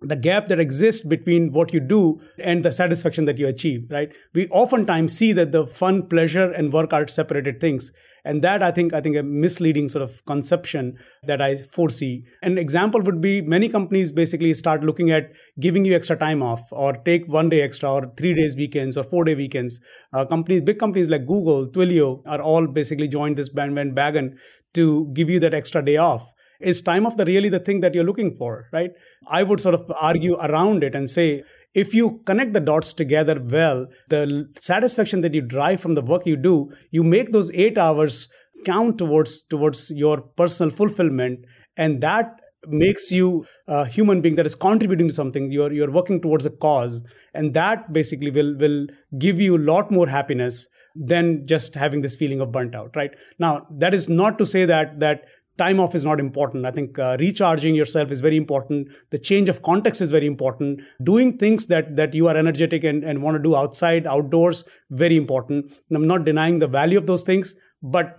the 0.03 0.17
gap 0.17 0.49
that 0.49 0.59
exists 0.59 1.07
between 1.07 1.53
what 1.53 1.73
you 1.75 1.81
do 1.81 2.21
and 2.39 2.65
the 2.65 2.73
satisfaction 2.73 3.27
that 3.27 3.39
you 3.39 3.47
achieve 3.47 3.87
right? 3.91 4.11
We 4.35 4.49
oftentimes 4.49 5.17
see 5.17 5.33
that 5.33 5.53
the 5.53 5.67
fun 5.67 6.07
pleasure 6.09 6.51
and 6.51 6.73
work 6.73 6.93
are 6.93 7.07
separated 7.07 7.61
things. 7.61 7.93
And 8.23 8.43
that 8.43 8.63
i 8.63 8.71
think 8.71 8.93
i 8.93 9.01
think 9.01 9.17
a 9.17 9.23
misleading 9.23 9.89
sort 9.89 10.03
of 10.03 10.25
conception 10.27 10.99
that 11.23 11.41
i 11.41 11.57
foresee. 11.57 12.25
An 12.43 12.59
example 12.59 13.01
would 13.01 13.21
be 13.23 13.41
many 13.41 13.69
companies 13.69 14.13
basically 14.13 14.53
start 14.53 14.85
looking 14.85 15.11
at 15.11 15.33
giving 15.59 15.87
you 15.87 15.95
extra 15.95 16.17
time 16.17 16.43
off 16.43 16.63
or 16.71 16.93
take 16.93 17.27
one 17.29 17.49
day 17.49 17.63
extra 17.63 17.91
or 17.91 18.13
three 18.19 18.35
days 18.35 18.57
weekends 18.57 18.99
or 18.99 19.05
four 19.05 19.25
day 19.25 19.35
weekends. 19.35 19.81
Uh, 20.13 20.27
companies 20.27 20.61
big 20.61 20.79
companies 20.79 21.09
like 21.09 21.27
google 21.27 21.67
twilio 21.67 22.23
are 22.27 22.43
all 22.43 22.67
basically 22.67 23.09
joined 23.09 23.37
this 23.37 23.49
bandwagon 23.49 24.37
to 24.75 25.11
give 25.15 25.31
you 25.31 25.41
that 25.41 25.55
extra 25.55 25.83
day 25.83 25.97
off 25.97 26.31
is 26.61 26.83
time 26.83 27.07
of 27.07 27.17
the 27.17 27.25
really 27.25 27.49
the 27.49 27.59
thing 27.59 27.81
that 27.81 27.95
you're 27.95 28.05
looking 28.05 28.35
for 28.37 28.69
right 28.73 28.93
i 29.27 29.43
would 29.43 29.61
sort 29.61 29.75
of 29.75 29.91
argue 30.01 30.37
around 30.37 30.85
it 30.85 30.95
and 30.95 31.09
say 31.09 31.43
if 31.75 31.95
you 31.95 32.21
connect 32.27 32.53
the 32.53 32.61
dots 32.61 32.93
together 32.93 33.41
well, 33.41 33.87
the 34.09 34.49
satisfaction 34.59 35.21
that 35.21 35.35
you 35.35 35.43
derive 35.43 35.81
from 35.81 35.95
the 35.95 36.03
work 36.03 36.27
you 36.27 36.37
do, 36.37 36.73
you 36.91 37.03
make 37.03 37.33
those 37.33 37.53
eight 37.53 37.79
hours 37.79 38.29
count 38.65 38.99
towards 38.99 39.43
towards 39.45 39.91
your 39.91 40.21
personal 40.21 40.71
fulfillment, 40.71 41.45
and 41.77 42.01
that 42.01 42.41
makes 42.67 43.11
you 43.11 43.47
a 43.69 43.87
human 43.87 44.21
being 44.21 44.35
that 44.35 44.47
is 44.47 44.55
contributing 44.55 45.09
to 45.09 45.15
something. 45.15 45.53
You're 45.53 45.73
you're 45.73 45.91
working 45.91 46.21
towards 46.21 46.45
a 46.45 46.51
cause, 46.51 47.01
and 47.35 47.55
that 47.55 47.93
basically 47.93 48.31
will 48.31 48.57
will 48.57 48.87
give 49.19 49.41
you 49.41 49.57
a 49.57 49.65
lot 49.73 49.91
more 49.91 50.09
happiness 50.09 50.67
than 50.97 51.47
just 51.47 51.77
having 51.77 52.03
this 52.03 52.17
feeling 52.17 52.41
of 52.41 52.51
burnt 52.51 52.75
out. 52.75 52.97
Right 52.97 53.13
now, 53.39 53.67
that 53.71 53.95
is 53.95 54.09
not 54.09 54.39
to 54.39 54.47
say 54.47 54.65
that 54.65 54.99
that 54.99 55.23
time 55.63 55.81
off 55.85 55.95
is 55.95 56.05
not 56.05 56.21
important. 56.25 56.67
I 56.67 56.71
think 56.71 56.99
uh, 56.99 57.17
recharging 57.21 57.75
yourself 57.75 58.11
is 58.11 58.21
very 58.21 58.37
important. 58.37 58.89
The 59.11 59.19
change 59.19 59.49
of 59.49 59.63
context 59.63 60.01
is 60.01 60.11
very 60.11 60.27
important. 60.27 60.81
Doing 61.11 61.37
things 61.43 61.67
that 61.67 61.97
that 61.97 62.15
you 62.21 62.29
are 62.29 62.37
energetic 62.37 62.85
and, 62.93 63.05
and 63.05 63.23
want 63.23 63.37
to 63.37 63.43
do 63.49 63.57
outside, 63.57 64.07
outdoors, 64.07 64.65
very 64.91 65.17
important. 65.17 65.79
And 65.89 66.01
I'm 66.01 66.09
not 66.15 66.25
denying 66.25 66.59
the 66.65 66.73
value 66.79 66.99
of 66.99 67.07
those 67.07 67.25
things, 67.31 67.55
but 67.83 68.17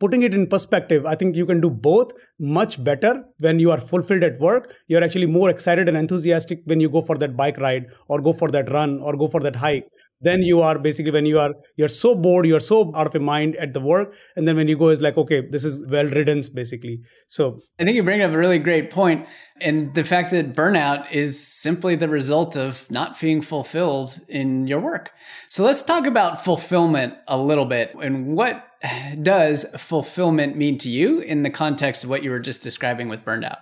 putting 0.00 0.22
it 0.22 0.34
in 0.34 0.46
perspective, 0.46 1.06
I 1.06 1.14
think 1.14 1.36
you 1.36 1.46
can 1.46 1.60
do 1.60 1.70
both 1.70 2.12
much 2.38 2.82
better 2.84 3.24
when 3.38 3.58
you 3.58 3.70
are 3.70 3.80
fulfilled 3.80 4.22
at 4.22 4.38
work. 4.40 4.74
You're 4.86 5.04
actually 5.04 5.26
more 5.26 5.50
excited 5.50 5.88
and 5.88 5.96
enthusiastic 5.96 6.62
when 6.64 6.80
you 6.80 6.88
go 6.88 7.02
for 7.02 7.16
that 7.18 7.36
bike 7.36 7.58
ride 7.58 7.86
or 8.08 8.20
go 8.20 8.32
for 8.32 8.50
that 8.50 8.70
run 8.70 9.00
or 9.00 9.16
go 9.16 9.28
for 9.28 9.40
that 9.40 9.56
hike 9.56 9.88
then 10.22 10.42
you 10.42 10.60
are 10.60 10.78
basically 10.78 11.10
when 11.10 11.26
you 11.26 11.38
are 11.38 11.54
you're 11.76 11.88
so 11.88 12.14
bored 12.14 12.46
you're 12.46 12.60
so 12.60 12.94
out 12.94 13.06
of 13.06 13.14
your 13.14 13.22
mind 13.22 13.56
at 13.56 13.74
the 13.74 13.80
work 13.80 14.14
and 14.36 14.46
then 14.46 14.56
when 14.56 14.68
you 14.68 14.76
go 14.76 14.88
is 14.88 15.00
like 15.00 15.16
okay 15.16 15.42
this 15.50 15.64
is 15.64 15.84
well 15.88 16.06
riddance 16.06 16.48
basically 16.48 17.00
so 17.26 17.58
i 17.78 17.84
think 17.84 17.96
you 17.96 18.02
bring 18.02 18.22
up 18.22 18.30
a 18.30 18.38
really 18.38 18.58
great 18.58 18.90
point 18.90 19.26
and 19.60 19.94
the 19.94 20.04
fact 20.04 20.30
that 20.30 20.54
burnout 20.54 21.10
is 21.12 21.46
simply 21.46 21.94
the 21.94 22.08
result 22.08 22.56
of 22.56 22.90
not 22.90 23.18
being 23.20 23.42
fulfilled 23.42 24.20
in 24.28 24.66
your 24.66 24.80
work 24.80 25.10
so 25.48 25.64
let's 25.64 25.82
talk 25.82 26.06
about 26.06 26.44
fulfillment 26.44 27.14
a 27.28 27.36
little 27.36 27.66
bit 27.66 27.94
and 27.94 28.36
what 28.36 28.64
does 29.22 29.64
fulfillment 29.76 30.56
mean 30.56 30.78
to 30.78 30.88
you 30.88 31.20
in 31.20 31.42
the 31.42 31.50
context 31.50 32.04
of 32.04 32.10
what 32.10 32.22
you 32.22 32.30
were 32.30 32.40
just 32.40 32.62
describing 32.62 33.08
with 33.08 33.24
burnout 33.24 33.58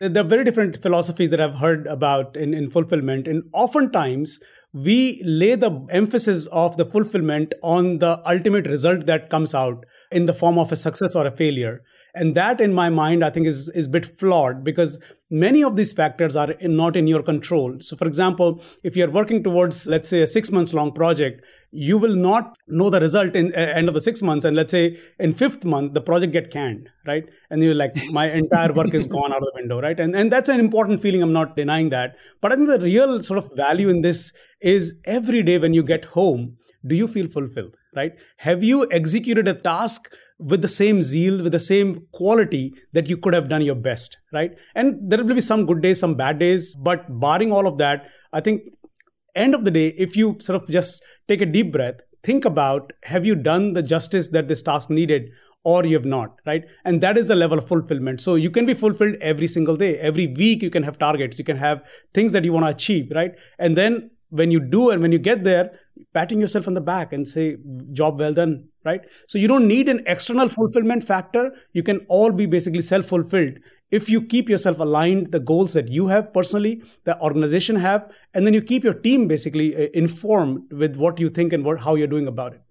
there 0.00 0.22
are 0.22 0.28
very 0.28 0.44
different 0.44 0.82
philosophies 0.82 1.30
that 1.30 1.40
I've 1.40 1.54
heard 1.54 1.86
about 1.86 2.36
in, 2.36 2.52
in 2.52 2.70
fulfillment. 2.70 3.26
And 3.26 3.44
oftentimes, 3.54 4.40
we 4.84 5.22
lay 5.24 5.54
the 5.54 5.70
emphasis 5.88 6.46
of 6.52 6.76
the 6.76 6.84
fulfillment 6.84 7.54
on 7.62 7.98
the 7.98 8.20
ultimate 8.28 8.66
result 8.66 9.06
that 9.06 9.30
comes 9.30 9.54
out 9.54 9.86
in 10.12 10.26
the 10.26 10.34
form 10.34 10.58
of 10.58 10.70
a 10.70 10.76
success 10.76 11.14
or 11.14 11.26
a 11.26 11.30
failure 11.30 11.82
and 12.16 12.34
that 12.34 12.60
in 12.60 12.72
my 12.72 12.88
mind 12.88 13.24
i 13.24 13.30
think 13.30 13.46
is 13.46 13.68
is 13.80 13.86
a 13.86 13.90
bit 13.90 14.06
flawed 14.20 14.64
because 14.64 14.98
many 15.30 15.62
of 15.64 15.76
these 15.76 15.92
factors 15.92 16.36
are 16.36 16.52
in, 16.52 16.76
not 16.76 16.96
in 16.96 17.06
your 17.06 17.22
control. 17.22 17.76
So 17.80 17.96
for 17.96 18.06
example 18.06 18.62
if 18.84 18.96
you're 18.96 19.10
working 19.10 19.42
towards 19.42 19.86
let's 19.86 20.08
say 20.08 20.22
a 20.22 20.26
6 20.26 20.52
months 20.52 20.72
long 20.72 20.92
project 20.92 21.44
you 21.72 21.98
will 21.98 22.14
not 22.14 22.56
know 22.68 22.90
the 22.90 23.00
result 23.00 23.34
in 23.34 23.52
uh, 23.54 23.58
end 23.58 23.88
of 23.88 23.94
the 23.94 24.00
6 24.00 24.22
months. 24.22 24.44
And 24.44 24.56
let's 24.56 24.70
say 24.70 24.96
in 25.18 25.34
5th 25.34 25.64
month 25.64 25.94
the 25.94 26.00
project 26.00 26.32
get 26.32 26.50
canned 26.50 26.88
right? 27.06 27.24
And 27.50 27.62
you're 27.62 27.74
like 27.74 27.94
my 28.10 28.30
entire 28.30 28.72
work 28.72 28.94
is 28.94 29.06
gone 29.06 29.32
out 29.32 29.38
of 29.38 29.48
the 29.52 29.52
window 29.54 29.80
right? 29.80 29.98
And 29.98 30.14
and 30.14 30.30
that's 30.30 30.48
an 30.48 30.60
important 30.60 31.00
feeling. 31.00 31.22
I'm 31.22 31.32
not 31.32 31.56
denying 31.56 31.90
that. 31.90 32.16
But 32.40 32.52
i 32.52 32.56
think 32.56 32.68
the 32.68 32.78
real 32.78 33.20
sort 33.22 33.38
of 33.38 33.50
value 33.56 33.88
in 33.88 34.02
this 34.02 34.32
is 34.60 34.94
every 35.04 35.42
day 35.42 35.58
when 35.58 35.74
you 35.74 35.82
get 35.82 36.04
home 36.04 36.56
do 36.86 36.94
you 36.94 37.08
feel 37.08 37.28
fulfilled 37.28 37.74
right 37.96 38.12
have 38.36 38.62
you 38.62 38.86
executed 38.90 39.48
a 39.48 39.54
task 39.54 40.08
with 40.38 40.62
the 40.62 40.68
same 40.68 41.00
zeal, 41.00 41.42
with 41.42 41.52
the 41.52 41.58
same 41.58 42.06
quality 42.12 42.74
that 42.92 43.08
you 43.08 43.16
could 43.16 43.34
have 43.34 43.48
done 43.48 43.62
your 43.62 43.74
best, 43.74 44.18
right? 44.32 44.56
And 44.74 45.10
there 45.10 45.22
will 45.22 45.34
be 45.34 45.40
some 45.40 45.66
good 45.66 45.80
days, 45.82 45.98
some 45.98 46.14
bad 46.14 46.38
days, 46.38 46.76
but 46.76 47.06
barring 47.20 47.52
all 47.52 47.66
of 47.66 47.78
that, 47.78 48.08
I 48.32 48.40
think 48.40 48.62
end 49.34 49.54
of 49.54 49.64
the 49.64 49.70
day, 49.70 49.88
if 49.96 50.16
you 50.16 50.36
sort 50.40 50.62
of 50.62 50.68
just 50.68 51.02
take 51.28 51.40
a 51.40 51.46
deep 51.46 51.72
breath, 51.72 51.96
think 52.22 52.44
about 52.44 52.92
have 53.04 53.24
you 53.24 53.34
done 53.34 53.72
the 53.72 53.82
justice 53.82 54.28
that 54.28 54.48
this 54.48 54.62
task 54.62 54.90
needed 54.90 55.30
or 55.64 55.84
you 55.84 55.94
have 55.94 56.04
not, 56.04 56.38
right? 56.46 56.64
And 56.84 57.00
that 57.00 57.18
is 57.18 57.28
the 57.28 57.34
level 57.34 57.58
of 57.58 57.66
fulfillment. 57.66 58.20
So 58.20 58.34
you 58.36 58.50
can 58.50 58.66
be 58.66 58.74
fulfilled 58.74 59.16
every 59.20 59.48
single 59.48 59.76
day. 59.76 59.98
Every 59.98 60.28
week 60.28 60.62
you 60.62 60.70
can 60.70 60.82
have 60.82 60.98
targets, 60.98 61.38
you 61.38 61.44
can 61.44 61.56
have 61.56 61.82
things 62.14 62.32
that 62.32 62.44
you 62.44 62.52
want 62.52 62.66
to 62.66 62.70
achieve, 62.70 63.10
right? 63.14 63.32
And 63.58 63.76
then 63.76 64.10
when 64.30 64.50
you 64.50 64.60
do 64.60 64.90
and 64.90 65.02
when 65.02 65.12
you 65.12 65.18
get 65.18 65.44
there, 65.44 65.70
patting 66.14 66.40
yourself 66.40 66.66
on 66.68 66.74
the 66.74 66.80
back 66.80 67.12
and 67.12 67.26
say, 67.26 67.56
job 67.92 68.18
well 68.18 68.34
done, 68.34 68.68
right? 68.84 69.02
So 69.26 69.38
you 69.38 69.48
don't 69.48 69.68
need 69.68 69.88
an 69.88 70.02
external 70.06 70.48
fulfillment 70.48 71.04
factor. 71.04 71.52
You 71.72 71.82
can 71.82 72.06
all 72.08 72.32
be 72.32 72.46
basically 72.46 72.82
self 72.82 73.06
fulfilled 73.06 73.58
if 73.90 74.08
you 74.08 74.20
keep 74.20 74.48
yourself 74.48 74.80
aligned 74.80 75.30
the 75.32 75.40
goals 75.40 75.72
that 75.74 75.88
you 75.88 76.08
have 76.08 76.32
personally 76.32 76.82
the 77.04 77.18
organization 77.20 77.76
have 77.76 78.10
and 78.34 78.46
then 78.46 78.54
you 78.54 78.62
keep 78.62 78.82
your 78.82 78.94
team 78.94 79.28
basically 79.28 79.76
uh, 79.76 79.88
informed 79.94 80.60
with 80.72 80.96
what 80.96 81.20
you 81.20 81.28
think 81.28 81.52
and 81.52 81.64
what, 81.64 81.80
how 81.80 81.94
you're 81.94 82.06
doing 82.06 82.26
about 82.26 82.52
it 82.52 82.62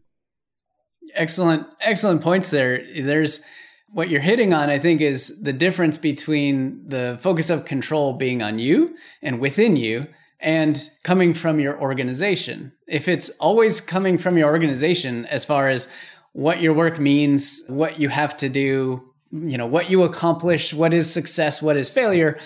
excellent 1.13 1.67
excellent 1.82 2.22
points 2.22 2.50
there 2.50 2.84
there's 3.01 3.44
what 3.89 4.10
you're 4.10 4.22
hitting 4.22 4.53
on 4.53 4.70
i 4.70 4.77
think 4.77 5.01
is 5.01 5.41
the 5.41 5.53
difference 5.53 5.98
between 5.98 6.88
the 6.88 7.17
focus 7.22 7.50
of 7.50 7.65
control 7.65 8.13
being 8.13 8.41
on 8.41 8.60
you 8.60 8.96
and 9.22 9.39
within 9.39 9.75
you 9.75 10.08
and 10.39 10.89
coming 11.04 11.34
from 11.34 11.60
your 11.60 11.80
organization. 11.80 12.72
If 12.88 13.08
it's 13.08 13.30
always 13.39 13.82
coming 13.82 14.18
from 14.18 14.38
your 14.38 14.50
organization, 14.50 15.25
as 15.27 15.46
far 15.46 15.70
as 15.70 15.88
what 16.34 16.62
your 16.62 16.74
work 16.74 17.00
means, 17.00 17.63
what 17.68 18.00
you 18.00 18.10
have 18.10 18.36
to 18.38 18.50
do, 18.50 19.01
you 19.32 19.58
know, 19.58 19.65
what 19.65 19.89
you 19.89 20.04
accomplish, 20.04 20.74
what 20.74 20.94
is 20.94 21.12
success, 21.12 21.62
what 21.62 21.77
is 21.77 21.89
failure, 21.89 22.38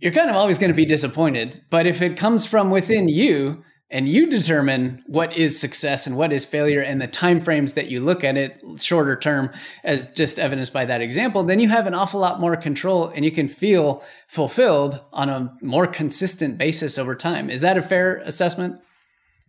you're 0.00 0.12
kind 0.12 0.28
of 0.28 0.36
always 0.36 0.58
going 0.58 0.70
to 0.70 0.76
be 0.76 0.84
disappointed. 0.84 1.60
But 1.70 1.86
if 1.86 2.02
it 2.02 2.16
comes 2.16 2.44
from 2.44 2.70
within 2.70 3.08
you, 3.08 3.64
and 3.90 4.08
you 4.08 4.28
determine 4.28 5.02
what 5.06 5.36
is 5.36 5.60
success 5.60 6.06
and 6.06 6.16
what 6.16 6.32
is 6.32 6.44
failure 6.44 6.80
and 6.80 7.00
the 7.00 7.06
time 7.06 7.40
frames 7.40 7.74
that 7.74 7.88
you 7.88 8.00
look 8.00 8.24
at 8.24 8.36
it 8.36 8.60
shorter 8.78 9.14
term 9.14 9.50
as 9.84 10.06
just 10.12 10.38
evidenced 10.38 10.72
by 10.72 10.84
that 10.84 11.00
example 11.00 11.44
then 11.44 11.60
you 11.60 11.68
have 11.68 11.86
an 11.86 11.94
awful 11.94 12.20
lot 12.20 12.40
more 12.40 12.56
control 12.56 13.08
and 13.08 13.24
you 13.24 13.30
can 13.30 13.48
feel 13.48 14.02
fulfilled 14.34 15.00
on 15.12 15.28
a 15.28 15.52
more 15.62 15.86
consistent 15.86 16.58
basis 16.58 16.98
over 16.98 17.14
time. 17.14 17.48
Is 17.48 17.60
that 17.60 17.78
a 17.78 17.82
fair 17.82 18.16
assessment? 18.18 18.80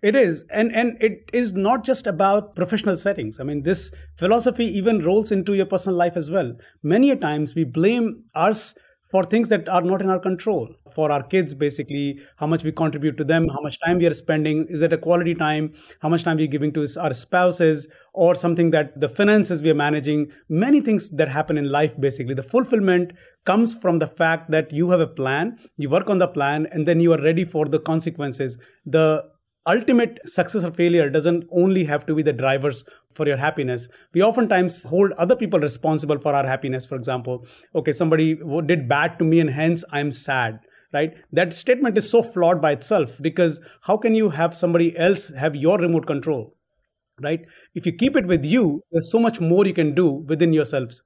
It 0.02 0.16
is. 0.16 0.46
And 0.52 0.76
and 0.76 1.02
it 1.02 1.30
is 1.34 1.54
not 1.54 1.84
just 1.84 2.06
about 2.06 2.56
professional 2.56 2.98
settings. 2.98 3.40
I 3.40 3.44
mean 3.44 3.64
this 3.64 3.94
philosophy 4.16 4.66
even 4.66 5.04
rolls 5.04 5.32
into 5.32 5.56
your 5.56 5.66
personal 5.66 5.98
life 5.98 6.16
as 6.16 6.30
well. 6.30 6.56
Many 6.84 7.10
a 7.10 7.16
times 7.16 7.56
we 7.56 7.64
blame 7.64 8.26
us 8.36 8.78
for 9.16 9.24
things 9.24 9.48
that 9.48 9.70
are 9.70 9.82
not 9.82 10.02
in 10.02 10.10
our 10.10 10.20
control. 10.20 10.68
For 10.94 11.10
our 11.10 11.24
kids 11.24 11.54
basically 11.54 12.20
how 12.36 12.48
much 12.48 12.64
we 12.66 12.72
contribute 12.72 13.18
to 13.18 13.24
them 13.24 13.48
how 13.50 13.62
much 13.62 13.78
time 13.86 14.00
we 14.00 14.08
are 14.08 14.14
spending 14.14 14.66
is 14.76 14.82
it 14.88 14.94
a 14.98 14.98
quality 14.98 15.36
time 15.42 15.74
how 16.02 16.10
much 16.14 16.24
time 16.26 16.38
we're 16.38 16.54
giving 16.56 16.74
to 16.78 16.86
our 17.06 17.14
spouses 17.14 17.88
or 18.14 18.34
something 18.34 18.72
that 18.72 19.00
the 19.00 19.10
finances 19.10 19.62
we 19.62 19.72
are 19.74 19.82
managing 19.82 20.26
many 20.50 20.82
things 20.82 21.10
that 21.22 21.30
happen 21.38 21.58
in 21.58 21.70
life 21.70 22.00
basically. 22.00 22.34
The 22.34 22.44
fulfillment 22.44 23.14
comes 23.46 23.74
from 23.74 24.00
the 24.00 24.08
fact 24.08 24.52
that 24.52 24.72
you 24.72 24.90
have 24.90 25.06
a 25.08 25.12
plan 25.22 25.58
you 25.78 25.90
work 25.90 26.10
on 26.10 26.18
the 26.18 26.28
plan 26.28 26.68
and 26.72 26.88
then 26.88 27.00
you 27.00 27.14
are 27.14 27.22
ready 27.22 27.46
for 27.46 27.66
the 27.66 27.80
consequences 27.80 28.58
the 28.86 29.08
ultimate 29.68 30.20
success 30.26 30.64
or 30.64 30.72
failure 30.72 31.10
doesn't 31.10 31.46
only 31.52 31.84
have 31.84 32.06
to 32.06 32.16
be 32.16 32.22
the 32.22 32.34
drivers 32.34 32.84
for 33.14 33.28
your 33.28 33.38
happiness. 33.38 33.90
We 34.14 34.22
oftentimes 34.22 34.84
hold 34.84 35.12
other 35.14 35.36
people 35.36 35.60
responsible 35.60 36.20
for 36.20 36.34
our 36.34 36.46
happiness. 36.46 36.86
For 36.86 36.96
example 36.96 37.46
okay 37.74 37.92
somebody 37.92 38.40
did 38.66 38.88
bad 38.88 39.18
to 39.20 39.26
me 39.26 39.40
and 39.40 39.50
hence 39.50 39.84
i'm 39.92 40.12
sad 40.12 40.60
right? 40.94 41.18
That 41.34 41.52
statement 41.52 41.98
is 41.98 42.10
so 42.10 42.24
flawed 42.24 42.62
by 42.62 42.72
itself 42.72 43.18
because 43.22 43.60
how 43.82 43.98
can 43.98 44.14
you 44.14 44.30
have 44.30 44.56
somebody 44.56 44.98
else 44.98 45.28
have 45.36 45.56
your 45.56 45.78
remote 45.78 46.08
control 46.08 46.54
right? 47.22 47.42
If 47.74 47.86
you 47.86 47.92
keep 47.94 48.16
it 48.16 48.28
with 48.28 48.46
you 48.46 48.82
there's 48.92 49.12
so 49.12 49.20
much 49.20 49.40
more 49.40 49.66
you 49.66 49.74
can 49.74 49.96
do 49.96 50.12
within 50.28 50.54
yourselves. 50.54 51.02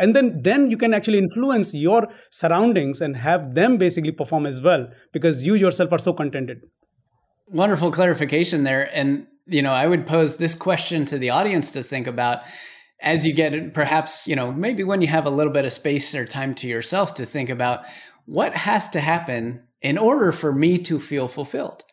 And 0.00 0.14
then 0.14 0.42
then 0.42 0.70
you 0.70 0.76
can 0.76 0.94
actually 0.94 1.18
influence 1.18 1.74
your 1.74 2.08
surroundings 2.30 3.00
and 3.00 3.16
have 3.16 3.54
them 3.54 3.76
basically 3.76 4.12
perform 4.12 4.46
as 4.46 4.60
well 4.62 4.88
because 5.12 5.42
you 5.42 5.54
yourself 5.54 5.92
are 5.92 5.98
so 5.98 6.12
contented 6.12 6.60
Wonderful 7.50 7.90
clarification 7.92 8.64
there. 8.64 8.82
And, 8.94 9.26
you 9.46 9.62
know, 9.62 9.72
I 9.72 9.86
would 9.86 10.06
pose 10.06 10.36
this 10.36 10.54
question 10.54 11.04
to 11.06 11.18
the 11.18 11.30
audience 11.30 11.70
to 11.72 11.82
think 11.82 12.06
about 12.06 12.42
as 13.00 13.26
you 13.26 13.32
get 13.32 13.74
perhaps, 13.74 14.26
you 14.26 14.36
know, 14.36 14.52
maybe 14.52 14.82
when 14.84 15.00
you 15.00 15.08
have 15.08 15.26
a 15.26 15.30
little 15.30 15.52
bit 15.52 15.64
of 15.64 15.72
space 15.72 16.14
or 16.14 16.26
time 16.26 16.54
to 16.56 16.66
yourself 16.66 17.14
to 17.14 17.26
think 17.26 17.48
about 17.48 17.84
what 18.26 18.54
has 18.54 18.88
to 18.90 19.00
happen 19.00 19.62
in 19.80 19.96
order 19.96 20.32
for 20.32 20.52
me 20.52 20.78
to 20.78 20.98
feel 20.98 21.28
fulfilled. 21.28 21.84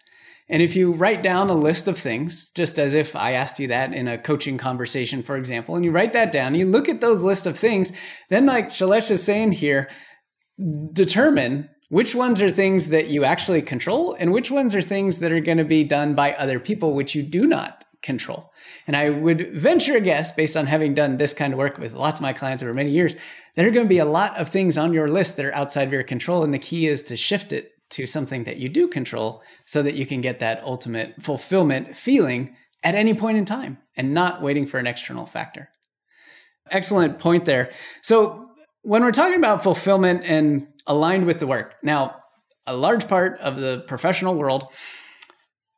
And 0.47 0.61
if 0.61 0.75
you 0.75 0.93
write 0.93 1.23
down 1.23 1.49
a 1.49 1.55
list 1.55 1.87
of 1.87 1.97
things, 1.97 2.51
just 2.51 2.77
as 2.77 2.93
if 2.93 3.15
I 3.15 3.31
asked 3.31 3.59
you 3.59 3.67
that 3.67 3.93
in 3.93 4.07
a 4.07 4.17
coaching 4.17 4.57
conversation, 4.57 5.23
for 5.23 5.37
example, 5.37 5.75
and 5.75 5.83
you 5.83 5.91
write 5.91 6.13
that 6.13 6.31
down, 6.31 6.53
you 6.53 6.67
look 6.67 6.87
at 6.87 7.01
those 7.01 7.23
list 7.23 7.47
of 7.47 7.57
things, 7.57 7.91
then 8.29 8.45
like 8.45 8.69
Shailesh 8.69 9.09
is 9.09 9.23
saying 9.23 9.53
here, 9.53 9.89
determine 10.93 11.69
which 11.89 12.15
ones 12.15 12.41
are 12.41 12.49
things 12.49 12.87
that 12.87 13.07
you 13.07 13.23
actually 13.23 13.61
control 13.61 14.13
and 14.13 14.31
which 14.31 14.49
ones 14.49 14.73
are 14.73 14.81
things 14.81 15.19
that 15.19 15.31
are 15.31 15.39
going 15.39 15.57
to 15.57 15.63
be 15.65 15.83
done 15.83 16.15
by 16.15 16.33
other 16.33 16.59
people 16.59 16.93
which 16.93 17.15
you 17.15 17.23
do 17.23 17.45
not 17.45 17.85
control? 18.01 18.51
And 18.87 18.95
i 18.95 19.09
would 19.09 19.53
venture 19.53 19.97
a 19.97 20.01
guess 20.01 20.31
based 20.31 20.57
on 20.57 20.65
having 20.65 20.93
done 20.93 21.17
this 21.17 21.33
kind 21.33 21.53
of 21.53 21.59
work 21.59 21.77
with 21.77 21.93
lots 21.93 22.19
of 22.19 22.23
my 22.23 22.33
clients 22.33 22.61
over 22.63 22.73
many 22.73 22.91
years 22.91 23.15
there 23.55 23.67
are 23.67 23.71
going 23.71 23.85
to 23.85 23.89
be 23.89 23.99
a 23.99 24.05
lot 24.05 24.37
of 24.37 24.49
things 24.49 24.77
on 24.77 24.93
your 24.93 25.07
list 25.07 25.37
that 25.37 25.45
are 25.45 25.55
outside 25.55 25.87
of 25.87 25.93
your 25.93 26.03
control 26.03 26.43
and 26.43 26.53
the 26.53 26.59
key 26.59 26.87
is 26.87 27.01
to 27.03 27.17
shift 27.17 27.53
it 27.53 27.71
to 27.89 28.05
something 28.05 28.43
that 28.45 28.57
you 28.57 28.69
do 28.69 28.87
control 28.87 29.41
so 29.65 29.81
that 29.81 29.95
you 29.95 30.05
can 30.05 30.21
get 30.21 30.39
that 30.39 30.63
ultimate 30.63 31.21
fulfillment 31.21 31.95
feeling 31.95 32.55
at 32.83 32.95
any 32.95 33.13
point 33.13 33.37
in 33.37 33.45
time 33.45 33.77
and 33.95 34.13
not 34.13 34.41
waiting 34.41 34.65
for 34.65 34.79
an 34.79 34.87
external 34.87 35.25
factor. 35.25 35.69
Excellent 36.71 37.19
point 37.19 37.45
there. 37.45 37.71
So 38.01 38.49
when 38.81 39.03
we're 39.03 39.11
talking 39.11 39.37
about 39.37 39.63
fulfillment 39.63 40.23
and 40.25 40.67
aligned 40.87 41.25
with 41.25 41.39
the 41.39 41.47
work. 41.47 41.75
Now, 41.83 42.21
a 42.67 42.75
large 42.75 43.07
part 43.07 43.39
of 43.39 43.57
the 43.57 43.83
professional 43.87 44.35
world 44.35 44.65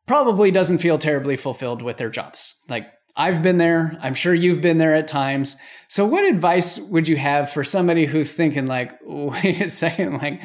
probably 0.05 0.51
doesn't 0.51 0.77
feel 0.77 0.97
terribly 0.97 1.35
fulfilled 1.35 1.81
with 1.81 1.97
their 1.97 2.09
jobs. 2.09 2.55
Like 2.69 2.87
I've 3.17 3.41
been 3.41 3.57
there. 3.57 3.97
I'm 3.99 4.13
sure 4.13 4.33
you've 4.33 4.61
been 4.61 4.77
there 4.77 4.93
at 4.93 5.07
times. 5.07 5.57
So, 5.87 6.05
what 6.05 6.23
advice 6.23 6.77
would 6.77 7.07
you 7.07 7.17
have 7.17 7.51
for 7.51 7.63
somebody 7.63 8.05
who's 8.05 8.31
thinking, 8.31 8.67
like, 8.67 8.93
wait 9.05 9.59
a 9.59 9.69
second, 9.69 10.19
like, 10.19 10.41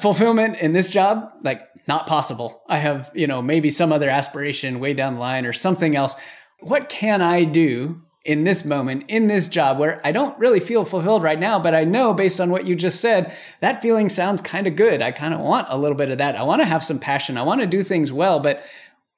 fulfillment 0.00 0.58
in 0.58 0.72
this 0.72 0.90
job, 0.92 1.28
like, 1.42 1.62
not 1.88 2.06
possible. 2.06 2.62
I 2.68 2.78
have, 2.78 3.10
you 3.12 3.26
know, 3.26 3.42
maybe 3.42 3.68
some 3.70 3.92
other 3.92 4.08
aspiration 4.08 4.78
way 4.78 4.94
down 4.94 5.14
the 5.14 5.20
line 5.20 5.46
or 5.46 5.52
something 5.52 5.96
else. 5.96 6.14
What 6.60 6.88
can 6.88 7.20
I 7.20 7.42
do 7.42 8.00
in 8.24 8.44
this 8.44 8.64
moment, 8.64 9.04
in 9.08 9.26
this 9.26 9.48
job 9.48 9.78
where 9.78 10.00
I 10.04 10.12
don't 10.12 10.38
really 10.38 10.60
feel 10.60 10.84
fulfilled 10.84 11.22
right 11.22 11.38
now, 11.38 11.58
but 11.58 11.74
I 11.74 11.84
know 11.84 12.14
based 12.14 12.40
on 12.40 12.50
what 12.50 12.66
you 12.66 12.76
just 12.76 13.00
said, 13.00 13.36
that 13.60 13.82
feeling 13.82 14.08
sounds 14.08 14.40
kind 14.40 14.66
of 14.66 14.76
good. 14.76 15.02
I 15.02 15.10
kind 15.10 15.34
of 15.34 15.40
want 15.40 15.66
a 15.70 15.76
little 15.76 15.96
bit 15.96 16.10
of 16.10 16.18
that. 16.18 16.36
I 16.36 16.42
want 16.42 16.62
to 16.62 16.66
have 16.66 16.84
some 16.84 17.00
passion. 17.00 17.36
I 17.36 17.42
want 17.42 17.60
to 17.60 17.66
do 17.66 17.82
things 17.82 18.12
well, 18.12 18.38
but 18.38 18.64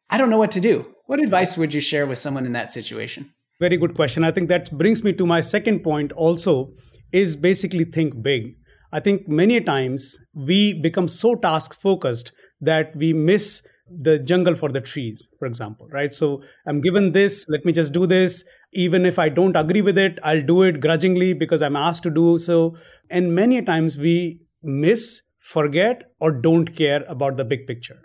I 0.08 0.16
don't 0.16 0.30
know 0.30 0.38
what 0.38 0.52
to 0.52 0.60
do. 0.60 0.94
What 1.06 1.20
advice 1.20 1.56
would 1.58 1.74
you 1.74 1.82
share 1.82 2.06
with 2.06 2.18
someone 2.18 2.46
in 2.46 2.52
that 2.52 2.72
situation? 2.72 3.30
Very 3.60 3.76
good 3.76 3.94
question. 3.94 4.24
I 4.24 4.30
think 4.30 4.48
that 4.48 4.70
brings 4.76 5.04
me 5.04 5.12
to 5.12 5.26
my 5.26 5.42
second 5.42 5.80
point 5.80 6.12
also 6.12 6.72
is 7.12 7.36
basically 7.36 7.84
think 7.84 8.22
big. 8.22 8.56
I 8.90 9.00
think 9.00 9.28
many 9.28 9.60
times 9.60 10.18
we 10.34 10.80
become 10.80 11.08
so 11.08 11.34
task 11.34 11.74
focused 11.74 12.32
that 12.60 12.96
we 12.96 13.12
miss 13.12 13.66
the 13.90 14.18
jungle 14.18 14.54
for 14.54 14.70
the 14.70 14.80
trees, 14.80 15.28
for 15.38 15.46
example, 15.46 15.86
right? 15.92 16.14
So 16.14 16.42
I'm 16.66 16.80
given 16.80 17.12
this, 17.12 17.46
let 17.48 17.64
me 17.64 17.72
just 17.72 17.92
do 17.92 18.06
this. 18.06 18.44
Even 18.74 19.06
if 19.06 19.18
I 19.18 19.28
don't 19.28 19.56
agree 19.56 19.82
with 19.82 19.98
it, 19.98 20.18
I'll 20.22 20.40
do 20.42 20.62
it 20.62 20.80
grudgingly 20.80 21.32
because 21.32 21.62
I'm 21.62 21.76
asked 21.76 22.02
to 22.04 22.10
do 22.10 22.38
so. 22.38 22.76
And 23.10 23.34
many 23.34 23.62
times 23.62 23.98
we 23.98 24.40
miss, 24.62 25.22
forget, 25.38 26.02
or 26.20 26.32
don't 26.32 26.74
care 26.74 27.04
about 27.08 27.36
the 27.36 27.44
big 27.44 27.66
picture 27.66 28.00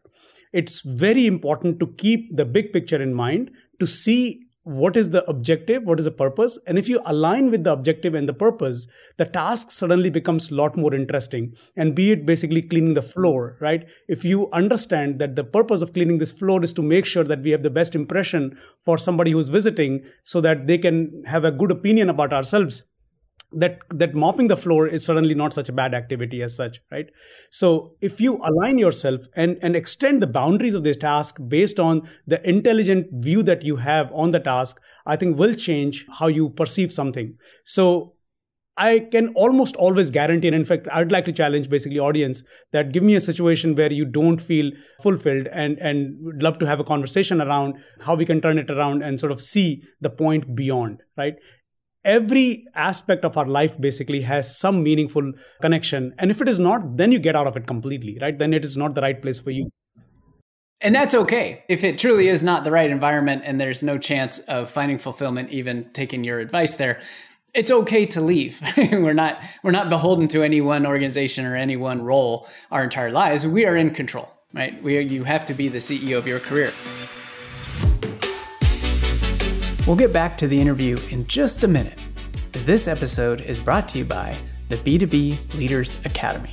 it's 0.51 0.81
very 0.81 1.27
important 1.27 1.79
to 1.79 1.87
keep 1.97 2.35
the 2.35 2.45
big 2.45 2.73
picture 2.73 3.01
in 3.01 3.13
mind 3.13 3.51
to 3.79 3.85
see 3.85 4.47
what 4.63 4.97
is 4.97 5.09
the 5.11 5.27
objective 5.29 5.83
what 5.83 5.99
is 5.99 6.05
the 6.05 6.11
purpose? 6.11 6.59
And 6.67 6.77
if 6.77 6.89
you 6.89 7.01
align 7.05 7.49
with 7.49 7.63
the 7.63 7.71
objective 7.71 8.13
and 8.13 8.27
the 8.27 8.33
purpose 8.33 8.87
the 9.17 9.25
task 9.25 9.71
suddenly 9.71 10.09
becomes 10.09 10.51
a 10.51 10.55
lot 10.55 10.77
more 10.77 10.93
interesting. 10.93 11.55
And 11.75 11.95
be 11.95 12.11
it 12.11 12.25
basically 12.25 12.61
cleaning 12.61 12.93
the 12.93 13.01
floor 13.01 13.57
right? 13.61 13.87
If 14.07 14.25
you 14.25 14.49
understand 14.51 15.19
that 15.19 15.35
the 15.35 15.43
purpose 15.43 15.81
of 15.81 15.93
cleaning 15.93 16.17
this 16.17 16.31
floor 16.31 16.63
is 16.63 16.73
to 16.73 16.81
make 16.81 17.05
sure 17.05 17.23
that 17.23 17.41
we 17.41 17.51
have 17.51 17.63
the 17.63 17.69
best 17.69 17.95
impression 17.95 18.57
for 18.83 18.97
somebody 18.97 19.31
who's 19.31 19.49
visiting 19.49 20.03
so 20.23 20.41
that 20.41 20.67
they 20.67 20.77
can 20.77 21.23
have 21.25 21.45
a 21.45 21.51
good 21.51 21.71
opinion 21.71 22.09
about 22.09 22.33
ourselves 22.33 22.83
that 23.51 23.79
that 23.89 24.13
mopping 24.13 24.47
the 24.47 24.57
floor 24.57 24.87
is 24.87 25.03
certainly 25.03 25.33
not 25.33 25.53
such 25.53 25.69
a 25.69 25.73
bad 25.73 25.93
activity 25.93 26.43
as 26.43 26.55
such 26.55 26.79
right 26.91 27.09
so 27.49 27.95
if 27.99 28.21
you 28.21 28.39
align 28.43 28.77
yourself 28.77 29.21
and 29.35 29.57
and 29.61 29.75
extend 29.75 30.21
the 30.21 30.27
boundaries 30.27 30.75
of 30.75 30.83
this 30.83 30.97
task 30.97 31.39
based 31.47 31.79
on 31.79 32.07
the 32.27 32.47
intelligent 32.47 33.07
view 33.23 33.41
that 33.41 33.63
you 33.63 33.75
have 33.77 34.11
on 34.13 34.29
the 34.31 34.39
task 34.39 34.79
i 35.07 35.15
think 35.15 35.37
will 35.37 35.53
change 35.53 36.05
how 36.19 36.27
you 36.27 36.49
perceive 36.49 36.93
something 36.93 37.35
so 37.63 38.13
I 38.79 38.99
can 38.99 39.27
almost 39.35 39.75
always 39.75 40.09
guarantee, 40.09 40.47
and 40.47 40.55
in 40.55 40.63
fact, 40.63 40.87
I'd 40.89 41.11
like 41.11 41.25
to 41.25 41.33
challenge 41.33 41.69
basically 41.69 41.99
audience 41.99 42.43
that 42.71 42.93
give 42.93 43.03
me 43.03 43.15
a 43.15 43.19
situation 43.19 43.75
where 43.75 43.91
you 43.91 44.05
don't 44.05 44.39
feel 44.39 44.71
fulfilled 45.03 45.47
and 45.51 45.77
and 45.79 46.15
would 46.21 46.41
love 46.41 46.59
to 46.59 46.65
have 46.65 46.79
a 46.79 46.85
conversation 46.85 47.41
around 47.41 47.75
how 47.99 48.15
we 48.15 48.25
can 48.25 48.39
turn 48.39 48.57
it 48.57 48.71
around 48.71 49.03
and 49.03 49.19
sort 49.19 49.33
of 49.33 49.41
see 49.41 49.83
the 49.99 50.09
point 50.09 50.55
beyond, 50.55 51.03
right? 51.17 51.35
Every 52.03 52.65
aspect 52.75 53.25
of 53.25 53.37
our 53.37 53.45
life 53.45 53.79
basically 53.79 54.21
has 54.21 54.57
some 54.57 54.83
meaningful 54.83 55.33
connection. 55.61 56.13
And 56.17 56.31
if 56.31 56.41
it 56.41 56.47
is 56.47 56.59
not 56.59 56.97
then 56.97 57.11
you 57.11 57.19
get 57.19 57.35
out 57.35 57.47
of 57.47 57.57
it 57.57 57.67
completely 57.67 58.17
right? 58.21 58.37
Then 58.37 58.53
it 58.53 58.65
is 58.65 58.77
not 58.77 58.95
the 58.95 59.01
right 59.01 59.21
place 59.21 59.39
for 59.39 59.51
you. 59.51 59.69
And 60.81 60.95
that's 60.95 61.13
okay. 61.13 61.65
If 61.67 61.83
it 61.83 61.99
truly 61.99 62.29
is 62.29 62.41
not 62.41 62.63
the 62.63 62.71
right 62.71 62.89
environment 62.89 63.43
and 63.45 63.59
there's 63.59 63.83
no 63.83 63.97
chance 63.97 64.39
of 64.39 64.69
finding 64.69 64.97
fulfillment 64.97 65.49
even 65.51 65.89
taking 65.93 66.23
your 66.23 66.39
advice 66.39 66.75
there 66.75 67.01
it's 67.55 67.71
okay 67.71 68.05
to 68.05 68.21
leave. 68.21 68.61
We're 68.77 69.13
not 69.13 69.41
we're 69.63 69.71
not 69.71 69.89
beholden 69.89 70.27
to 70.27 70.43
any 70.43 70.61
one 70.61 70.85
organization 70.85 71.47
or 71.47 71.55
any 71.55 71.75
one 71.77 72.03
role 72.03 72.47
our 72.71 72.83
entire 72.83 73.11
lives. 73.11 73.47
We 73.47 73.65
are 73.65 73.75
in 73.75 73.89
control 73.89 74.31
right? 74.53 74.81
We 74.81 74.97
are, 74.97 75.01
you 75.01 75.23
have 75.23 75.45
to 75.45 75.53
be 75.53 75.67
the 75.67 75.77
ceo 75.79 76.17
of 76.17 76.27
your 76.27 76.39
career 76.39 76.71
We'll 79.87 79.95
get 79.95 80.13
back 80.13 80.37
to 80.37 80.47
the 80.47 80.59
interview 80.59 80.97
in 81.09 81.25
just 81.27 81.63
a 81.63 81.67
minute. 81.67 82.05
This 82.51 82.87
episode 82.87 83.41
is 83.41 83.59
brought 83.59 83.87
to 83.89 83.97
you 83.97 84.05
by 84.05 84.35
the 84.67 84.77
B2B 84.77 85.57
Leaders 85.57 85.97
Academy. 86.05 86.51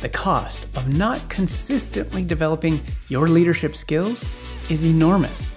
The 0.00 0.08
cost 0.08 0.64
of 0.76 0.96
not 0.96 1.28
consistently 1.28 2.24
developing 2.24 2.80
your 3.08 3.26
leadership 3.26 3.74
skills 3.74 4.22
is 4.70 4.84
enormous. 4.84 5.48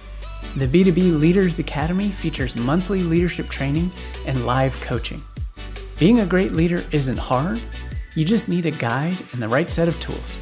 The 0.56 0.68
B2B 0.68 1.20
Leaders 1.20 1.60
Academy 1.60 2.10
features 2.10 2.56
monthly 2.56 3.04
leadership 3.04 3.50
training 3.50 3.92
and 4.26 4.44
live 4.46 4.80
coaching. 4.82 5.22
Being 6.00 6.22
a 6.22 6.26
great 6.26 6.54
leader 6.54 6.84
isn't 6.92 7.18
hard, 7.18 7.62
you 8.16 8.26
just 8.26 8.50
need 8.50 8.66
a 8.66 8.72
guide 8.72 9.18
and 9.34 9.42
the 9.42 9.48
right 9.48 9.70
set 9.70 9.88
of 9.88 10.00
tools. 10.00 10.40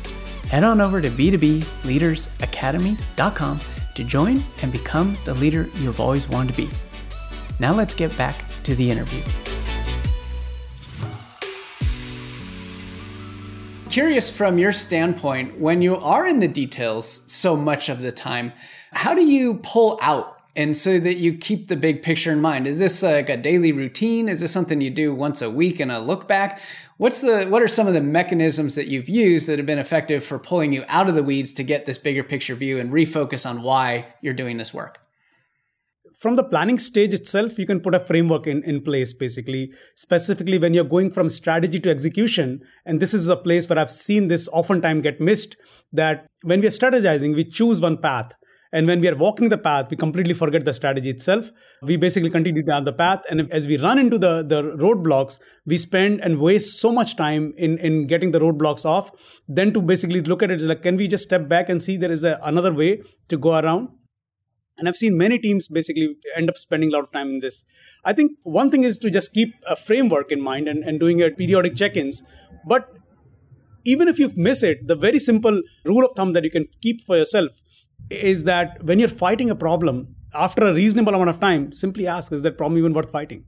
Head 0.49 0.63
on 0.63 0.79
over 0.79 1.01
to 1.01 1.09
b2bleadersacademy.com 1.09 3.59
to 3.99 4.05
join 4.05 4.41
and 4.61 4.71
become 4.71 5.13
the 5.25 5.33
leader 5.33 5.69
you've 5.75 5.99
always 5.99 6.29
wanted 6.29 6.53
to 6.53 6.57
be. 6.57 6.69
Now 7.59 7.73
let's 7.73 7.93
get 7.93 8.17
back 8.17 8.35
to 8.63 8.73
the 8.73 8.89
interview. 8.89 9.21
Curious 13.89 14.29
from 14.29 14.57
your 14.57 14.71
standpoint, 14.71 15.59
when 15.59 15.81
you 15.81 15.97
are 15.97 16.27
in 16.27 16.39
the 16.39 16.47
details 16.47 17.23
so 17.27 17.57
much 17.57 17.89
of 17.89 17.99
the 17.99 18.11
time, 18.11 18.53
how 18.93 19.13
do 19.13 19.21
you 19.21 19.55
pull 19.55 19.99
out 20.01 20.38
and 20.59 20.75
so 20.75 20.99
that 20.99 21.19
you 21.19 21.37
keep 21.37 21.69
the 21.69 21.77
big 21.77 22.03
picture 22.03 22.33
in 22.33 22.41
mind? 22.41 22.67
Is 22.67 22.79
this 22.79 23.01
like 23.01 23.29
a 23.29 23.37
daily 23.37 23.71
routine? 23.71 24.27
Is 24.27 24.41
this 24.41 24.51
something 24.51 24.81
you 24.81 24.89
do 24.89 25.15
once 25.15 25.41
a 25.41 25.49
week 25.49 25.79
and 25.79 25.89
a 25.89 25.99
look 25.99 26.27
back? 26.27 26.59
What's 26.97 27.21
the 27.21 27.45
what 27.45 27.61
are 27.61 27.67
some 27.69 27.87
of 27.87 27.93
the 27.93 28.01
mechanisms 28.01 28.75
that 28.75 28.87
you've 28.87 29.07
used 29.07 29.47
that 29.47 29.57
have 29.57 29.65
been 29.65 29.79
effective 29.79 30.21
for 30.21 30.37
pulling 30.37 30.73
you 30.73 30.83
out 30.89 31.07
of 31.07 31.15
the 31.15 31.23
weeds 31.23 31.53
to 31.53 31.63
get 31.63 31.85
this 31.85 31.97
bigger 31.97 32.25
picture 32.25 32.55
view 32.55 32.77
and 32.77 32.91
refocus 32.91 33.49
on 33.49 33.61
why 33.61 34.07
you're 34.21 34.33
doing 34.33 34.57
this 34.57 34.73
work? 34.73 34.97
From 36.17 36.35
the 36.35 36.43
planning 36.43 36.77
stage 36.77 37.13
itself, 37.13 37.57
you 37.57 37.65
can 37.65 37.79
put 37.79 37.95
a 37.95 37.99
framework 38.01 38.45
in, 38.45 38.61
in 38.63 38.81
place 38.81 39.13
basically, 39.13 39.71
specifically 39.95 40.57
when 40.57 40.73
you're 40.73 40.83
going 40.83 41.09
from 41.09 41.29
strategy 41.29 41.79
to 41.79 41.89
execution. 41.89 42.59
And 42.85 42.99
this 42.99 43.13
is 43.13 43.29
a 43.29 43.37
place 43.37 43.69
where 43.69 43.79
I've 43.79 43.89
seen 43.89 44.27
this 44.27 44.49
oftentimes 44.49 45.03
get 45.03 45.21
missed 45.21 45.55
that 45.93 46.27
when 46.43 46.59
we're 46.59 46.67
strategizing, 46.67 47.33
we 47.33 47.45
choose 47.45 47.79
one 47.79 47.97
path 47.99 48.33
and 48.71 48.85
when 48.85 49.01
we 49.01 49.07
are 49.07 49.15
walking 49.15 49.49
the 49.49 49.57
path, 49.57 49.89
we 49.89 49.97
completely 49.97 50.35
forget 50.35 50.63
the 50.63 50.73
strategy 50.73 51.09
itself. 51.09 51.51
We 51.81 51.97
basically 51.97 52.29
continue 52.29 52.61
down 52.63 52.83
the 52.83 52.93
path. 52.93 53.23
And 53.29 53.51
as 53.51 53.67
we 53.67 53.77
run 53.77 53.97
into 53.97 54.19
the, 54.19 54.43
the 54.43 54.61
roadblocks, 54.61 55.39
we 55.65 55.77
spend 55.77 56.21
and 56.21 56.39
waste 56.39 56.79
so 56.79 56.91
much 56.91 57.15
time 57.15 57.53
in, 57.57 57.79
in 57.79 58.05
getting 58.05 58.29
the 58.29 58.39
roadblocks 58.39 58.85
off. 58.85 59.11
Then 59.47 59.73
to 59.73 59.81
basically 59.81 60.21
look 60.21 60.43
at 60.43 60.51
it 60.51 60.61
is 60.61 60.67
like, 60.67 60.83
can 60.83 60.97
we 60.97 61.07
just 61.07 61.23
step 61.23 61.47
back 61.47 61.67
and 61.67 61.81
see 61.81 61.97
there 61.97 62.11
is 62.11 62.23
a, 62.23 62.39
another 62.43 62.71
way 62.71 63.01
to 63.29 63.37
go 63.37 63.57
around? 63.57 63.89
And 64.77 64.87
I've 64.87 64.95
seen 64.95 65.17
many 65.17 65.39
teams 65.39 65.67
basically 65.67 66.15
end 66.35 66.49
up 66.49 66.57
spending 66.57 66.89
a 66.89 66.93
lot 66.93 67.03
of 67.03 67.11
time 67.11 67.29
in 67.29 67.39
this. 67.39 67.65
I 68.05 68.13
think 68.13 68.33
one 68.43 68.69
thing 68.69 68.83
is 68.83 68.99
to 68.99 69.09
just 69.09 69.33
keep 69.33 69.49
a 69.67 69.75
framework 69.75 70.31
in 70.31 70.41
mind 70.41 70.67
and, 70.67 70.83
and 70.83 70.99
doing 70.99 71.19
periodic 71.37 71.75
check 71.75 71.97
ins. 71.97 72.23
But 72.67 72.87
even 73.83 74.07
if 74.07 74.19
you 74.19 74.31
miss 74.35 74.61
it, 74.61 74.87
the 74.87 74.95
very 74.95 75.19
simple 75.19 75.61
rule 75.85 76.05
of 76.05 76.13
thumb 76.15 76.33
that 76.33 76.43
you 76.43 76.51
can 76.51 76.67
keep 76.81 77.01
for 77.01 77.17
yourself 77.17 77.51
is 78.09 78.43
that 78.45 78.83
when 78.83 78.99
you're 78.99 79.07
fighting 79.07 79.49
a 79.49 79.55
problem, 79.55 80.15
after 80.33 80.63
a 80.63 80.73
reasonable 80.73 81.13
amount 81.13 81.29
of 81.29 81.39
time, 81.39 81.71
simply 81.71 82.07
ask, 82.07 82.31
is 82.31 82.41
that 82.43 82.57
problem 82.57 82.77
even 82.77 82.93
worth 82.93 83.11
fighting? 83.11 83.45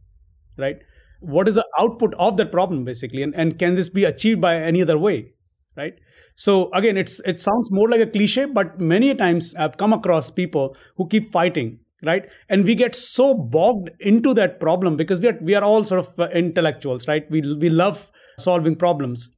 Right? 0.58 0.78
What 1.20 1.48
is 1.48 1.56
the 1.56 1.66
output 1.78 2.14
of 2.16 2.38
that 2.38 2.52
problem, 2.52 2.84
basically? 2.84 3.22
And, 3.22 3.36
and 3.36 3.60
can 3.60 3.76
this 3.76 3.90
be 3.90 4.04
achieved 4.06 4.42
by 4.42 4.56
any 4.56 4.82
other 4.82 4.98
way? 4.98 5.34
Right? 5.78 5.94
So 6.36 6.72
again, 6.74 6.98
it's 6.98 7.20
it 7.22 7.40
sounds 7.40 7.72
more 7.72 7.90
like 7.90 8.02
a 8.02 8.08
cliche, 8.08 8.46
but 8.46 8.80
many 8.80 9.14
times 9.16 9.54
I've 9.56 9.78
come 9.78 9.94
across 9.94 10.32
people 10.32 10.76
who 10.98 11.08
keep 11.08 11.32
fighting, 11.32 11.80
right? 12.04 12.28
And 12.50 12.66
we 12.66 12.76
get 12.76 12.96
so 12.96 13.34
bogged 13.34 13.92
into 14.00 14.34
that 14.34 14.60
problem 14.60 14.98
because 14.98 15.22
we 15.22 15.28
are 15.28 15.38
we 15.42 15.56
are 15.56 15.64
all 15.64 15.84
sort 15.84 16.00
of 16.00 16.20
uh, 16.20 16.30
intellectuals, 16.30 17.08
right? 17.08 17.30
We 17.30 17.42
we 17.42 17.70
love 17.70 18.12
solving 18.40 18.76
problems 18.76 19.30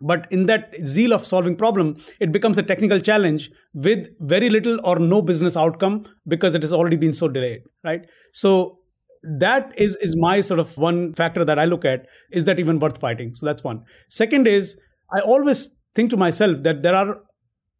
but 0.00 0.26
in 0.30 0.46
that 0.46 0.74
zeal 0.86 1.12
of 1.12 1.26
solving 1.26 1.56
problem 1.56 1.94
it 2.20 2.32
becomes 2.32 2.58
a 2.58 2.62
technical 2.62 3.00
challenge 3.00 3.50
with 3.74 4.08
very 4.20 4.48
little 4.48 4.80
or 4.84 4.98
no 4.98 5.20
business 5.20 5.56
outcome 5.56 6.04
because 6.26 6.54
it 6.54 6.62
has 6.62 6.72
already 6.72 6.96
been 6.96 7.12
so 7.12 7.28
delayed 7.28 7.62
right? 7.84 8.06
So 8.32 8.78
that 9.22 9.72
is 9.76 9.96
is 9.96 10.16
my 10.16 10.40
sort 10.40 10.60
of 10.60 10.76
one 10.78 11.12
factor 11.14 11.44
that 11.44 11.58
i 11.58 11.64
look 11.64 11.84
at. 11.84 12.06
Is 12.30 12.44
that 12.44 12.60
even 12.60 12.78
worth 12.78 12.98
fighting? 13.00 13.34
So 13.34 13.46
that's 13.46 13.64
one. 13.64 13.84
Second 14.08 14.46
is 14.46 14.80
i 15.12 15.20
always 15.20 15.76
think 15.94 16.10
to 16.10 16.16
myself 16.16 16.62
that 16.62 16.82
there 16.82 16.94
are 16.94 17.20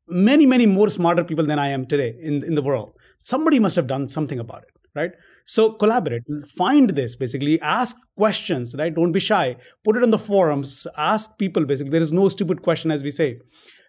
many 0.09 0.47
many 0.47 0.67
more 0.67 0.89
smarter 0.89 1.23
people 1.23 1.47
than 1.47 1.59
i 1.59 1.69
am 1.69 1.87
today 1.87 2.15
in 2.21 2.43
in 2.45 2.55
the 2.55 2.63
world. 2.63 2.93
Somebody 3.19 3.59
must 3.59 3.77
have 3.77 3.87
done 3.87 4.09
something 4.09 4.39
about 4.39 4.63
it 4.63 4.75
right 4.95 5.13
so 5.49 5.73
collaborate, 5.73 6.25
find 6.47 6.91
this 6.91 7.17
basically, 7.17 7.59
ask 7.63 7.97
questions, 8.19 8.75
right? 8.79 8.95
Don't 8.95 9.13
be 9.13 9.21
shy. 9.21 9.57
Put 9.83 9.97
it 9.97 10.03
on 10.03 10.11
the 10.11 10.19
forums, 10.19 10.87
ask 10.99 11.39
people 11.39 11.65
basically. 11.65 11.93
There 11.93 12.03
is 12.03 12.13
no 12.13 12.29
stupid 12.29 12.61
question, 12.61 12.91
as 12.91 13.03
we 13.03 13.11
say. 13.11 13.39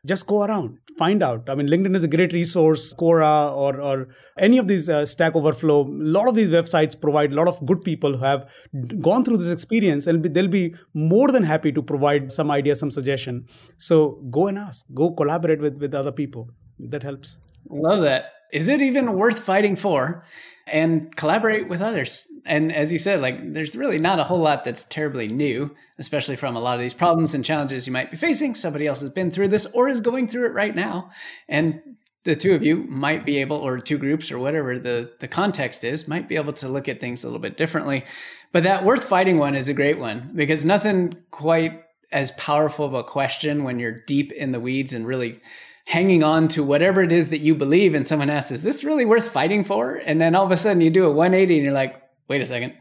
Just 0.05 0.25
go 0.25 0.43
around, 0.43 0.77
find 0.97 1.21
out. 1.21 1.49
I 1.49 1.55
mean, 1.55 1.67
LinkedIn 1.67 1.93
is 1.97 2.05
a 2.05 2.07
great 2.07 2.31
resource, 2.31 2.93
Quora 2.93 3.51
or, 3.51 3.81
or 3.81 4.07
any 4.37 4.57
of 4.57 4.69
these 4.69 4.89
uh, 4.89 5.05
Stack 5.05 5.35
Overflow. 5.35 5.81
A 5.81 5.89
lot 5.89 6.29
of 6.29 6.35
these 6.35 6.49
websites 6.49 6.99
provide 6.99 7.33
a 7.33 7.35
lot 7.35 7.49
of 7.49 7.65
good 7.65 7.81
people 7.81 8.15
who 8.15 8.23
have 8.23 8.49
gone 9.01 9.25
through 9.25 9.35
this 9.35 9.51
experience 9.51 10.07
and 10.07 10.23
they'll 10.23 10.47
be 10.47 10.73
more 10.93 11.27
than 11.27 11.43
happy 11.43 11.73
to 11.73 11.81
provide 11.81 12.31
some 12.31 12.49
idea, 12.49 12.77
some 12.77 12.89
suggestion. 12.89 13.45
So 13.75 14.23
go 14.31 14.47
and 14.47 14.57
ask, 14.57 14.85
go 14.93 15.11
collaborate 15.11 15.59
with, 15.59 15.75
with 15.75 15.93
other 15.93 16.13
people. 16.13 16.49
That 16.79 17.03
helps. 17.03 17.37
Love 17.69 18.01
that. 18.03 18.31
Is 18.53 18.67
it 18.69 18.81
even 18.81 19.13
worth 19.13 19.39
fighting 19.39 19.75
for? 19.75 20.23
And 20.71 21.15
collaborate 21.15 21.67
with 21.67 21.82
others. 21.82 22.27
And 22.45 22.73
as 22.73 22.91
you 22.91 22.97
said, 22.97 23.21
like 23.21 23.53
there's 23.53 23.75
really 23.75 23.99
not 23.99 24.19
a 24.19 24.23
whole 24.23 24.39
lot 24.39 24.63
that's 24.63 24.84
terribly 24.86 25.27
new, 25.27 25.75
especially 25.97 26.36
from 26.36 26.55
a 26.55 26.60
lot 26.60 26.75
of 26.75 26.82
these 26.82 26.93
problems 26.93 27.34
and 27.34 27.45
challenges 27.45 27.88
you 27.88 27.93
might 27.93 28.12
be 28.12 28.17
facing. 28.17 28.55
Somebody 28.55 28.88
else 28.88 29.01
has 29.01 29.12
been 29.12 29.32
through 29.32 29.49
this 29.49 29.65
or 29.67 29.89
is 29.89 30.01
going 30.01 30.27
through 30.27 30.47
it 30.47 30.53
right 30.53 30.75
now. 30.75 31.12
And 31.47 31.82
the 32.23 32.36
two 32.36 32.53
of 32.53 32.63
you 32.63 32.77
might 32.84 33.25
be 33.25 33.38
able, 33.38 33.58
or 33.58 33.79
two 33.79 33.97
groups, 33.97 34.32
or 34.32 34.39
whatever 34.39 34.77
the, 34.77 35.12
the 35.19 35.27
context 35.27 35.84
is, 35.84 36.08
might 36.08 36.27
be 36.27 36.36
able 36.36 36.53
to 36.53 36.67
look 36.67 36.89
at 36.89 36.99
things 36.99 37.23
a 37.23 37.27
little 37.27 37.39
bit 37.39 37.58
differently. 37.58 38.03
But 38.51 38.63
that 38.63 38.84
worth 38.84 39.05
fighting 39.05 39.38
one 39.38 39.55
is 39.55 39.69
a 39.69 39.73
great 39.73 39.99
one 39.99 40.32
because 40.36 40.65
nothing 40.65 41.13
quite 41.32 41.84
as 42.12 42.32
powerful 42.32 42.86
of 42.86 42.93
a 42.93 43.03
question 43.03 43.63
when 43.63 43.79
you're 43.79 44.03
deep 44.05 44.32
in 44.32 44.51
the 44.51 44.60
weeds 44.60 44.93
and 44.93 45.08
really 45.08 45.39
hanging 45.89 46.23
on 46.23 46.47
to 46.47 46.63
whatever 46.63 47.02
it 47.02 47.12
is 47.12 47.30
that 47.30 47.39
you 47.39 47.56
believe 47.56 47.95
and 47.95 48.06
someone 48.06 48.30
asks 48.30 48.52
is 48.52 48.62
this 48.62 48.84
really 48.84 49.06
worth 49.06 49.30
fighting 49.30 49.63
for? 49.63 49.95
And 49.95 50.21
then 50.21 50.36
all 50.36 50.45
of 50.45 50.52
a 50.52 50.58
sudden 50.58 50.82
you 50.82 50.91
do 50.91 51.06
a 51.06 51.12
180 51.12 51.58
and 51.58 51.65
you're 51.65 51.73
like 51.73 52.02
wait 52.28 52.41
a 52.41 52.45
second. 52.45 52.75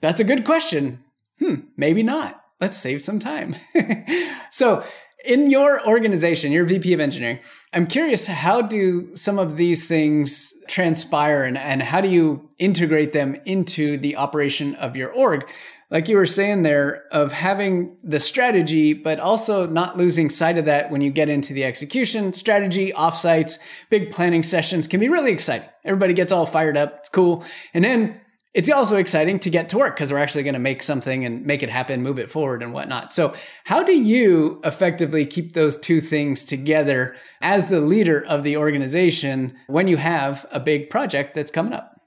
That's 0.00 0.20
a 0.20 0.24
good 0.24 0.44
question. 0.44 1.02
Hmm 1.40 1.54
maybe 1.76 2.02
not. 2.02 2.40
Let's 2.60 2.76
save 2.76 3.02
some 3.02 3.18
time. 3.18 3.56
So 4.50 4.82
in 5.24 5.50
your 5.50 5.86
organization 5.86 6.52
your 6.52 6.64
vp 6.64 6.92
of 6.92 7.00
engineering 7.00 7.40
i'm 7.72 7.86
curious 7.86 8.26
how 8.26 8.62
do 8.62 9.10
some 9.14 9.38
of 9.38 9.56
these 9.56 9.84
things 9.84 10.54
transpire 10.68 11.42
and, 11.42 11.58
and 11.58 11.82
how 11.82 12.00
do 12.00 12.08
you 12.08 12.48
integrate 12.58 13.12
them 13.12 13.36
into 13.44 13.98
the 13.98 14.16
operation 14.16 14.74
of 14.76 14.94
your 14.94 15.10
org 15.10 15.50
like 15.90 16.08
you 16.08 16.16
were 16.16 16.26
saying 16.26 16.62
there, 16.62 17.04
of 17.12 17.32
having 17.32 17.96
the 18.04 18.20
strategy, 18.20 18.92
but 18.92 19.18
also 19.18 19.66
not 19.66 19.96
losing 19.96 20.28
sight 20.28 20.58
of 20.58 20.66
that 20.66 20.90
when 20.90 21.00
you 21.00 21.10
get 21.10 21.28
into 21.28 21.54
the 21.54 21.64
execution. 21.64 22.32
Strategy, 22.32 22.92
offsites, 22.92 23.58
big 23.88 24.10
planning 24.10 24.42
sessions 24.42 24.86
can 24.86 25.00
be 25.00 25.08
really 25.08 25.32
exciting. 25.32 25.68
Everybody 25.84 26.12
gets 26.12 26.30
all 26.30 26.44
fired 26.44 26.76
up. 26.76 26.98
It's 26.98 27.08
cool. 27.08 27.44
And 27.72 27.84
then 27.84 28.20
it's 28.54 28.70
also 28.70 28.96
exciting 28.96 29.38
to 29.40 29.50
get 29.50 29.68
to 29.70 29.78
work 29.78 29.94
because 29.94 30.10
we're 30.10 30.18
actually 30.18 30.42
going 30.42 30.54
to 30.54 30.58
make 30.58 30.82
something 30.82 31.24
and 31.24 31.44
make 31.44 31.62
it 31.62 31.70
happen, 31.70 32.02
move 32.02 32.18
it 32.18 32.30
forward 32.30 32.62
and 32.62 32.72
whatnot. 32.72 33.12
So, 33.12 33.34
how 33.64 33.82
do 33.82 33.92
you 33.92 34.60
effectively 34.64 35.24
keep 35.24 35.52
those 35.52 35.78
two 35.78 36.00
things 36.00 36.44
together 36.44 37.16
as 37.40 37.66
the 37.66 37.80
leader 37.80 38.24
of 38.26 38.42
the 38.42 38.56
organization 38.56 39.56
when 39.68 39.86
you 39.86 39.96
have 39.96 40.44
a 40.50 40.60
big 40.60 40.90
project 40.90 41.34
that's 41.34 41.50
coming 41.50 41.72
up? 41.72 41.97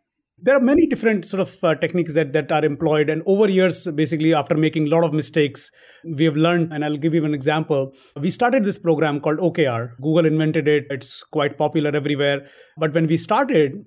There 0.44 0.56
are 0.56 0.60
many 0.60 0.88
different 0.88 1.26
sort 1.26 1.42
of 1.42 1.64
uh, 1.64 1.76
techniques 1.76 2.14
that, 2.16 2.34
that 2.34 2.52
are 2.52 2.66
employed 2.66 3.10
and 3.10 3.22
over 3.26 3.50
years 3.50 3.86
basically 3.88 4.34
after 4.34 4.56
making 4.56 4.88
a 4.88 4.90
lot 4.90 5.04
of 5.04 5.14
mistakes 5.14 5.70
we 6.04 6.26
have 6.26 6.36
learned 6.36 6.74
and 6.74 6.84
i'll 6.84 6.98
give 6.98 7.14
you 7.14 7.24
an 7.26 7.34
example. 7.34 7.94
We 8.20 8.30
started 8.32 8.64
this 8.64 8.78
program 8.78 9.20
called 9.20 9.40
okr 9.40 9.92
google 10.02 10.26
invented 10.26 10.68
it. 10.68 10.86
It's 10.90 11.24
quite 11.24 11.58
popular 11.58 11.96
everywhere. 11.96 12.48
But 12.78 12.94
when 12.94 13.08
we 13.08 13.18
started 13.18 13.86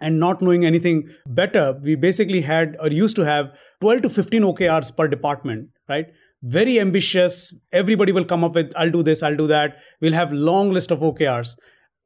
and 0.00 0.18
not 0.18 0.42
knowing 0.42 0.64
anything 0.64 1.08
better 1.26 1.78
we 1.82 1.94
basically 1.94 2.40
had 2.40 2.76
or 2.80 2.88
used 2.88 3.16
to 3.16 3.24
have 3.24 3.56
12 3.80 4.02
to 4.02 4.10
15 4.10 4.42
okrs 4.42 4.96
per 4.96 5.08
department 5.08 5.68
right? 5.88 6.06
Very 6.42 6.78
ambitious. 6.78 7.52
Everybody 7.72 8.12
will 8.12 8.24
come 8.24 8.44
up 8.44 8.54
with 8.54 8.72
i'll 8.76 8.90
do 8.90 9.02
this 9.02 9.22
i'll 9.22 9.36
do 9.36 9.46
that. 9.46 9.76
We'll 10.00 10.12
have 10.12 10.32
long 10.32 10.72
list 10.72 10.90
of 10.90 11.00
okrs 11.00 11.54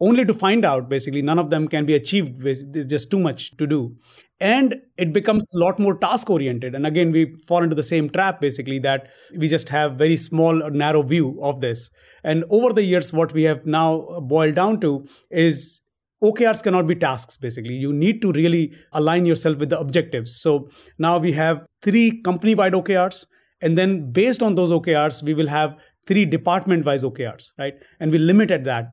only 0.00 0.24
to 0.24 0.34
find 0.34 0.64
out 0.64 0.88
basically 0.88 1.22
none 1.22 1.38
of 1.38 1.50
them 1.50 1.68
can 1.68 1.86
be 1.86 1.94
achieved 1.94 2.42
there's 2.42 2.86
just 2.86 3.10
too 3.10 3.20
much 3.20 3.56
to 3.56 3.66
do 3.66 3.94
and 4.40 4.74
it 4.96 5.12
becomes 5.12 5.52
a 5.54 5.58
lot 5.58 5.78
more 5.78 5.96
task 5.96 6.30
oriented 6.30 6.74
and 6.74 6.86
again 6.86 7.12
we 7.12 7.36
fall 7.46 7.62
into 7.62 7.76
the 7.76 7.82
same 7.82 8.10
trap 8.10 8.40
basically 8.40 8.78
that 8.78 9.08
we 9.36 9.48
just 9.48 9.68
have 9.68 9.94
very 9.94 10.16
small 10.16 10.70
narrow 10.70 11.02
view 11.02 11.38
of 11.42 11.60
this 11.60 11.90
and 12.24 12.44
over 12.50 12.72
the 12.72 12.82
years 12.82 13.12
what 13.12 13.32
we 13.32 13.44
have 13.44 13.64
now 13.64 14.20
boiled 14.20 14.54
down 14.54 14.80
to 14.80 15.04
is 15.30 15.82
OKRs 16.22 16.62
cannot 16.62 16.86
be 16.86 16.94
tasks 16.94 17.36
basically. 17.36 17.74
You 17.74 17.92
need 17.92 18.22
to 18.22 18.30
really 18.32 18.72
align 18.92 19.26
yourself 19.26 19.58
with 19.58 19.70
the 19.70 19.78
objectives. 19.78 20.40
So 20.40 20.68
now 20.98 21.18
we 21.18 21.32
have 21.32 21.66
three 21.82 22.22
company 22.22 22.54
wide 22.54 22.74
OKRs. 22.74 23.26
And 23.60 23.76
then 23.76 24.12
based 24.12 24.42
on 24.42 24.54
those 24.54 24.70
OKRs, 24.70 25.22
we 25.22 25.34
will 25.34 25.48
have 25.48 25.74
three 26.06 26.24
department 26.24 26.84
wise 26.84 27.02
OKRs, 27.02 27.50
right? 27.58 27.74
And 28.00 28.12
we 28.12 28.18
limit 28.18 28.50
at 28.50 28.64
that 28.64 28.86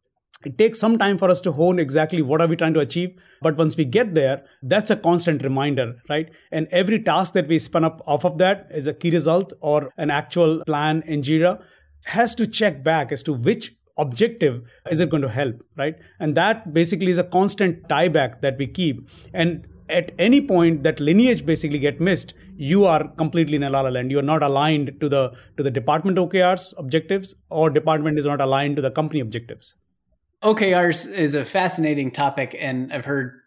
it 0.45 0.58
takes 0.58 0.80
some 0.80 0.97
time 0.97 1.17
for 1.17 1.30
us 1.30 1.41
to 1.41 1.52
hone 1.52 1.80
exactly 1.80 2.21
what 2.21 2.39
are 2.39 2.47
we 2.47 2.56
trying 2.56 2.73
to 2.73 2.80
achieve 2.80 3.12
but 3.41 3.58
once 3.58 3.75
we 3.75 3.84
get 3.84 4.13
there 4.15 4.43
that's 4.63 4.89
a 4.89 4.95
constant 4.95 5.43
reminder 5.43 5.95
right? 6.10 6.30
And 6.52 6.67
every 6.71 7.02
task 7.02 7.34
that 7.34 7.47
we 7.47 7.60
spin 7.60 7.84
up 7.84 8.02
off 8.06 8.23
of 8.23 8.38
that 8.38 8.67
is 8.73 8.88
a 8.88 8.93
key 8.93 9.12
result 9.12 9.52
or 9.60 9.93
an 9.97 10.10
actual 10.10 10.63
plan 10.65 11.04
in 11.06 11.23
jira 11.23 11.62
has 12.06 12.36
to 12.36 12.47
check 12.47 12.84
back 12.84 13.12
as 13.12 13.21
to 13.23 13.34
which 13.34 13.75
objective 13.97 14.63
is 14.89 15.02
it 15.02 15.10
going 15.10 15.23
to 15.23 15.30
help 15.30 15.56
right? 15.78 15.95
And 16.19 16.36
that 16.36 16.73
basically 16.73 17.12
is 17.12 17.17
a 17.17 17.25
constant 17.25 17.89
tie 17.89 18.08
back 18.08 18.41
that 18.41 18.58
we 18.58 18.67
keep. 18.67 19.10
And 19.34 19.67
at 19.89 20.13
any 20.19 20.39
point 20.39 20.84
that 20.84 21.02
lineage 21.02 21.45
basically 21.45 21.80
get 21.80 21.99
missed 21.99 22.34
you 22.56 22.86
are 22.86 23.08
completely 23.15 23.56
in 23.56 23.63
a 23.63 23.69
la 23.69 23.82
la 23.82 23.89
land 23.89 24.12
you 24.12 24.19
are 24.19 24.30
not 24.30 24.43
aligned 24.43 24.93
to 25.02 25.10
the 25.10 25.32
to 25.58 25.63
the 25.63 25.71
department 25.71 26.17
okrs 26.17 26.73
objectives 26.78 27.36
or 27.49 27.69
department 27.69 28.19
is 28.19 28.25
not 28.25 28.39
aligned 28.39 28.75
to 28.75 28.82
the 28.82 28.91
company 28.91 29.19
objectives 29.19 29.75
OKRs 30.43 31.12
is 31.12 31.36
a 31.36 31.43
fascinating 31.43 32.12
topic, 32.12 32.56
and 32.60 32.93
I've 32.93 33.06
heard 33.06 33.41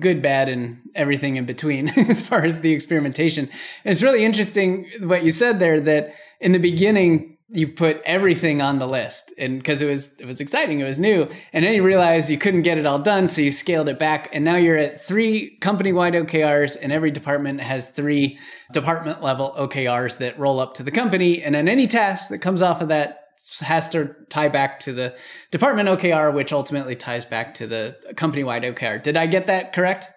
good, 0.00 0.22
bad, 0.22 0.48
and 0.48 0.80
everything 0.94 1.36
in 1.36 1.44
between 1.44 1.88
as 2.08 2.22
far 2.22 2.44
as 2.44 2.60
the 2.60 2.72
experimentation. 2.72 3.50
It's 3.84 4.02
really 4.02 4.24
interesting 4.24 4.86
what 5.00 5.24
you 5.24 5.30
said 5.30 5.58
there 5.58 5.80
that 5.80 6.14
in 6.40 6.52
the 6.52 6.58
beginning, 6.58 7.36
you 7.50 7.66
put 7.66 8.00
everything 8.04 8.60
on 8.60 8.78
the 8.78 8.86
list 8.86 9.32
and 9.38 9.58
because 9.58 9.80
it 9.80 9.86
was 9.86 10.20
it 10.20 10.26
was 10.26 10.38
exciting 10.38 10.80
it 10.80 10.84
was 10.84 11.00
new 11.00 11.26
and 11.54 11.64
then 11.64 11.72
you 11.72 11.82
realized 11.82 12.30
you 12.30 12.36
couldn't 12.36 12.60
get 12.60 12.76
it 12.76 12.86
all 12.86 12.98
done 12.98 13.26
so 13.26 13.40
you 13.40 13.50
scaled 13.50 13.88
it 13.88 13.98
back 13.98 14.28
and 14.34 14.44
now 14.44 14.56
you're 14.56 14.76
at 14.76 15.02
three 15.02 15.56
company 15.60 15.90
wide 15.90 16.12
okrs 16.12 16.76
and 16.82 16.92
every 16.92 17.10
department 17.10 17.58
has 17.62 17.88
three 17.88 18.38
department 18.72 19.22
level 19.22 19.54
okrs 19.56 20.18
that 20.18 20.38
roll 20.38 20.60
up 20.60 20.74
to 20.74 20.82
the 20.82 20.90
company 20.90 21.42
and 21.42 21.54
then 21.54 21.68
any 21.68 21.86
task 21.86 22.28
that 22.28 22.38
comes 22.38 22.60
off 22.60 22.82
of 22.82 22.88
that 22.88 23.27
has 23.60 23.88
to 23.90 24.14
tie 24.28 24.48
back 24.48 24.80
to 24.80 24.92
the 24.92 25.16
department 25.50 25.88
OKR, 25.88 26.34
which 26.34 26.52
ultimately 26.52 26.96
ties 26.96 27.24
back 27.24 27.54
to 27.54 27.66
the 27.66 27.96
company 28.16 28.44
wide 28.44 28.62
OKR. 28.62 29.02
Did 29.02 29.16
I 29.16 29.26
get 29.26 29.46
that 29.46 29.72
correct? 29.72 30.08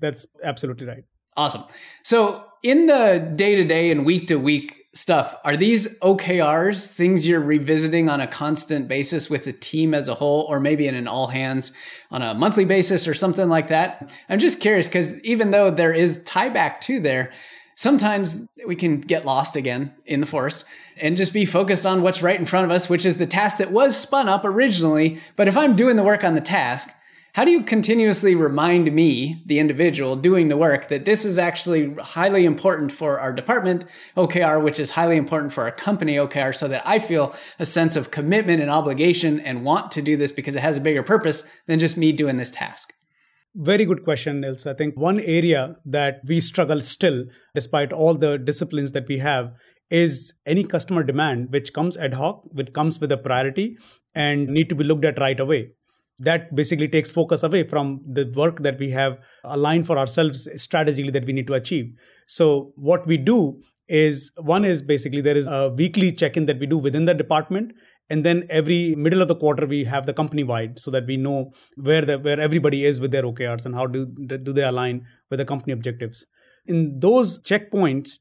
That's 0.00 0.26
absolutely 0.42 0.86
right. 0.86 1.04
Awesome. 1.36 1.64
So, 2.02 2.44
in 2.62 2.86
the 2.86 3.32
day 3.34 3.54
to 3.54 3.64
day 3.64 3.90
and 3.90 4.04
week 4.04 4.26
to 4.28 4.36
week 4.36 4.76
stuff, 4.92 5.36
are 5.44 5.56
these 5.56 5.98
OKRs 6.00 6.86
things 6.86 7.26
you're 7.26 7.40
revisiting 7.40 8.08
on 8.08 8.20
a 8.20 8.26
constant 8.26 8.88
basis 8.88 9.30
with 9.30 9.44
the 9.44 9.52
team 9.52 9.94
as 9.94 10.08
a 10.08 10.14
whole, 10.14 10.42
or 10.48 10.58
maybe 10.58 10.88
in 10.88 10.94
an 10.94 11.06
all 11.06 11.28
hands 11.28 11.72
on 12.10 12.22
a 12.22 12.34
monthly 12.34 12.64
basis 12.64 13.06
or 13.06 13.14
something 13.14 13.48
like 13.48 13.68
that? 13.68 14.12
I'm 14.28 14.38
just 14.38 14.60
curious 14.60 14.88
because 14.88 15.20
even 15.20 15.50
though 15.50 15.70
there 15.70 15.92
is 15.92 16.22
tie 16.24 16.48
back 16.48 16.80
to 16.82 17.00
there, 17.00 17.32
sometimes 17.80 18.46
we 18.66 18.76
can 18.76 19.00
get 19.00 19.24
lost 19.24 19.56
again 19.56 19.94
in 20.04 20.20
the 20.20 20.26
forest 20.26 20.66
and 20.98 21.16
just 21.16 21.32
be 21.32 21.46
focused 21.46 21.86
on 21.86 22.02
what's 22.02 22.20
right 22.20 22.38
in 22.38 22.44
front 22.44 22.66
of 22.66 22.70
us, 22.70 22.90
which 22.90 23.06
is 23.06 23.16
the 23.16 23.24
task 23.24 23.56
that 23.56 23.72
was 23.72 23.96
spun 23.96 24.28
up 24.28 24.44
originally. 24.44 25.18
But 25.34 25.48
if 25.48 25.56
I'm 25.56 25.76
doing 25.76 25.96
the 25.96 26.02
work 26.02 26.22
on 26.22 26.34
the 26.34 26.42
task, 26.42 26.90
how 27.32 27.42
do 27.42 27.50
you 27.50 27.62
continuously 27.62 28.34
remind 28.34 28.92
me, 28.92 29.42
the 29.46 29.60
individual 29.60 30.14
doing 30.14 30.48
the 30.48 30.58
work, 30.58 30.88
that 30.88 31.06
this 31.06 31.24
is 31.24 31.38
actually 31.38 31.94
highly 31.94 32.44
important 32.44 32.92
for 32.92 33.18
our 33.18 33.32
department 33.32 33.86
OKR, 34.14 34.62
which 34.62 34.78
is 34.78 34.90
highly 34.90 35.16
important 35.16 35.50
for 35.50 35.64
our 35.64 35.72
company 35.72 36.16
OKR, 36.16 36.54
so 36.54 36.68
that 36.68 36.86
I 36.86 36.98
feel 36.98 37.34
a 37.58 37.64
sense 37.64 37.96
of 37.96 38.10
commitment 38.10 38.60
and 38.60 38.70
obligation 38.70 39.40
and 39.40 39.64
want 39.64 39.90
to 39.92 40.02
do 40.02 40.18
this 40.18 40.32
because 40.32 40.54
it 40.54 40.60
has 40.60 40.76
a 40.76 40.82
bigger 40.82 41.02
purpose 41.02 41.48
than 41.66 41.78
just 41.78 41.96
me 41.96 42.12
doing 42.12 42.36
this 42.36 42.50
task? 42.50 42.92
Very 43.54 43.84
good 43.84 44.04
question, 44.04 44.40
Nils. 44.40 44.66
I 44.66 44.74
think 44.74 44.96
one 44.96 45.18
area 45.20 45.76
that 45.84 46.20
we 46.26 46.40
struggle 46.40 46.80
still, 46.80 47.24
despite 47.54 47.92
all 47.92 48.14
the 48.14 48.38
disciplines 48.38 48.92
that 48.92 49.08
we 49.08 49.18
have, 49.18 49.52
is 49.90 50.34
any 50.46 50.62
customer 50.62 51.02
demand 51.02 51.50
which 51.50 51.72
comes 51.72 51.96
ad 51.96 52.14
hoc, 52.14 52.44
which 52.52 52.72
comes 52.72 53.00
with 53.00 53.10
a 53.10 53.16
priority 53.16 53.76
and 54.14 54.46
need 54.48 54.68
to 54.68 54.76
be 54.76 54.84
looked 54.84 55.04
at 55.04 55.18
right 55.18 55.40
away. 55.40 55.72
That 56.18 56.54
basically 56.54 56.86
takes 56.86 57.10
focus 57.10 57.42
away 57.42 57.66
from 57.66 58.02
the 58.06 58.30
work 58.36 58.60
that 58.60 58.78
we 58.78 58.90
have 58.90 59.18
aligned 59.42 59.86
for 59.86 59.98
ourselves 59.98 60.48
strategically 60.62 61.10
that 61.10 61.24
we 61.24 61.32
need 61.32 61.48
to 61.48 61.54
achieve. 61.54 61.92
So, 62.26 62.72
what 62.76 63.06
we 63.06 63.16
do 63.16 63.60
is 63.88 64.30
one 64.36 64.64
is 64.64 64.80
basically 64.82 65.22
there 65.22 65.36
is 65.36 65.48
a 65.48 65.70
weekly 65.70 66.12
check 66.12 66.36
in 66.36 66.46
that 66.46 66.60
we 66.60 66.66
do 66.66 66.78
within 66.78 67.06
the 67.06 67.14
department 67.14 67.72
and 68.10 68.24
then 68.24 68.44
every 68.50 68.94
middle 68.96 69.22
of 69.22 69.28
the 69.28 69.36
quarter 69.36 69.66
we 69.66 69.84
have 69.84 70.06
the 70.06 70.12
company 70.12 70.44
wide 70.44 70.78
so 70.78 70.90
that 70.90 71.06
we 71.06 71.16
know 71.16 71.52
where 71.76 72.02
the 72.02 72.18
where 72.18 72.40
everybody 72.40 72.84
is 72.84 73.00
with 73.00 73.12
their 73.12 73.22
okrs 73.22 73.64
and 73.64 73.74
how 73.74 73.86
do 73.86 74.06
do 74.48 74.52
they 74.52 74.64
align 74.64 75.04
with 75.30 75.38
the 75.38 75.44
company 75.44 75.72
objectives 75.72 76.26
in 76.66 76.98
those 76.98 77.40
checkpoints 77.42 78.18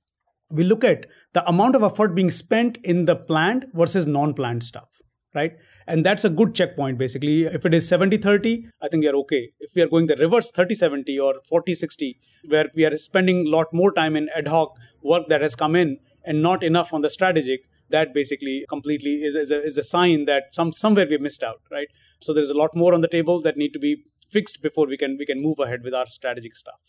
we 0.51 0.63
look 0.63 0.83
at 0.83 1.05
the 1.33 1.47
amount 1.47 1.75
of 1.75 1.83
effort 1.83 2.15
being 2.15 2.31
spent 2.31 2.77
in 2.83 3.05
the 3.05 3.15
planned 3.15 3.65
versus 3.73 4.07
non-planned 4.07 4.63
stuff 4.63 4.99
right? 5.33 5.53
And 5.87 6.05
that's 6.05 6.23
a 6.23 6.29
good 6.29 6.53
checkpoint, 6.53 6.97
basically. 6.97 7.43
If 7.43 7.65
it 7.65 7.73
is 7.73 7.87
70 7.87 8.17
30, 8.17 8.67
I 8.81 8.87
think 8.87 9.03
you're 9.03 9.15
okay. 9.17 9.49
If 9.59 9.71
we 9.75 9.81
are 9.81 9.87
going 9.87 10.07
the 10.07 10.15
reverse 10.15 10.51
30 10.51 10.75
70 10.75 11.19
or 11.19 11.35
40 11.47 11.75
60, 11.75 12.19
where 12.47 12.69
we 12.75 12.85
are 12.85 12.95
spending 12.97 13.47
a 13.47 13.49
lot 13.49 13.67
more 13.73 13.91
time 13.91 14.15
in 14.15 14.29
ad 14.35 14.47
hoc 14.47 14.75
work 15.03 15.27
that 15.29 15.41
has 15.41 15.55
come 15.55 15.75
in 15.75 15.97
and 16.23 16.41
not 16.41 16.63
enough 16.63 16.93
on 16.93 17.01
the 17.01 17.09
strategic, 17.09 17.61
that 17.89 18.13
basically 18.13 18.65
completely 18.69 19.23
is, 19.23 19.35
is, 19.35 19.51
a, 19.51 19.61
is 19.63 19.77
a 19.77 19.83
sign 19.83 20.25
that 20.25 20.53
some 20.53 20.71
somewhere 20.71 21.07
we 21.09 21.17
missed 21.17 21.43
out, 21.43 21.61
right? 21.71 21.87
So 22.19 22.33
there's 22.33 22.49
a 22.49 22.57
lot 22.57 22.75
more 22.75 22.93
on 22.93 23.01
the 23.01 23.07
table 23.07 23.41
that 23.41 23.57
need 23.57 23.73
to 23.73 23.79
be 23.79 24.03
fixed 24.29 24.61
before 24.61 24.87
we 24.87 24.97
can 24.97 25.17
we 25.17 25.25
can 25.25 25.41
move 25.41 25.59
ahead 25.59 25.83
with 25.83 25.93
our 25.93 26.07
strategic 26.07 26.55
stuff. 26.55 26.79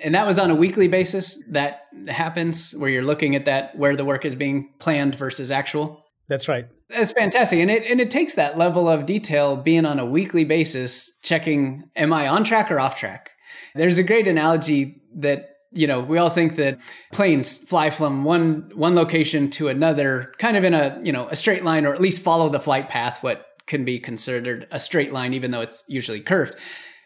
And 0.00 0.14
that 0.14 0.26
was 0.26 0.38
on 0.38 0.50
a 0.50 0.54
weekly 0.54 0.88
basis 0.88 1.42
that 1.48 1.82
happens 2.08 2.72
where 2.72 2.88
you're 2.88 3.02
looking 3.02 3.34
at 3.34 3.44
that 3.44 3.76
where 3.76 3.96
the 3.96 4.04
work 4.04 4.24
is 4.24 4.34
being 4.34 4.72
planned 4.78 5.14
versus 5.14 5.50
actual. 5.50 6.04
That's 6.28 6.48
right. 6.48 6.66
That's 6.88 7.12
fantastic. 7.12 7.58
And 7.58 7.70
it 7.70 7.84
and 7.90 8.00
it 8.00 8.10
takes 8.10 8.34
that 8.34 8.56
level 8.56 8.88
of 8.88 9.06
detail 9.06 9.56
being 9.56 9.84
on 9.84 9.98
a 9.98 10.06
weekly 10.06 10.44
basis, 10.44 11.18
checking 11.22 11.90
am 11.96 12.12
I 12.12 12.28
on 12.28 12.44
track 12.44 12.70
or 12.70 12.78
off 12.78 12.94
track? 12.94 13.30
There's 13.74 13.98
a 13.98 14.02
great 14.02 14.26
analogy 14.26 15.02
that 15.16 15.49
you 15.72 15.86
know, 15.86 16.00
we 16.00 16.18
all 16.18 16.30
think 16.30 16.56
that 16.56 16.78
planes 17.12 17.56
fly 17.56 17.90
from 17.90 18.24
one 18.24 18.70
one 18.74 18.94
location 18.94 19.50
to 19.50 19.68
another 19.68 20.32
kind 20.38 20.56
of 20.56 20.64
in 20.64 20.74
a, 20.74 20.98
you 21.02 21.12
know, 21.12 21.28
a 21.28 21.36
straight 21.36 21.64
line 21.64 21.86
or 21.86 21.94
at 21.94 22.00
least 22.00 22.22
follow 22.22 22.48
the 22.48 22.60
flight 22.60 22.88
path 22.88 23.22
what 23.22 23.46
can 23.66 23.84
be 23.84 23.98
considered 23.98 24.66
a 24.72 24.80
straight 24.80 25.12
line 25.12 25.32
even 25.32 25.50
though 25.50 25.60
it's 25.60 25.84
usually 25.86 26.20
curved. 26.20 26.56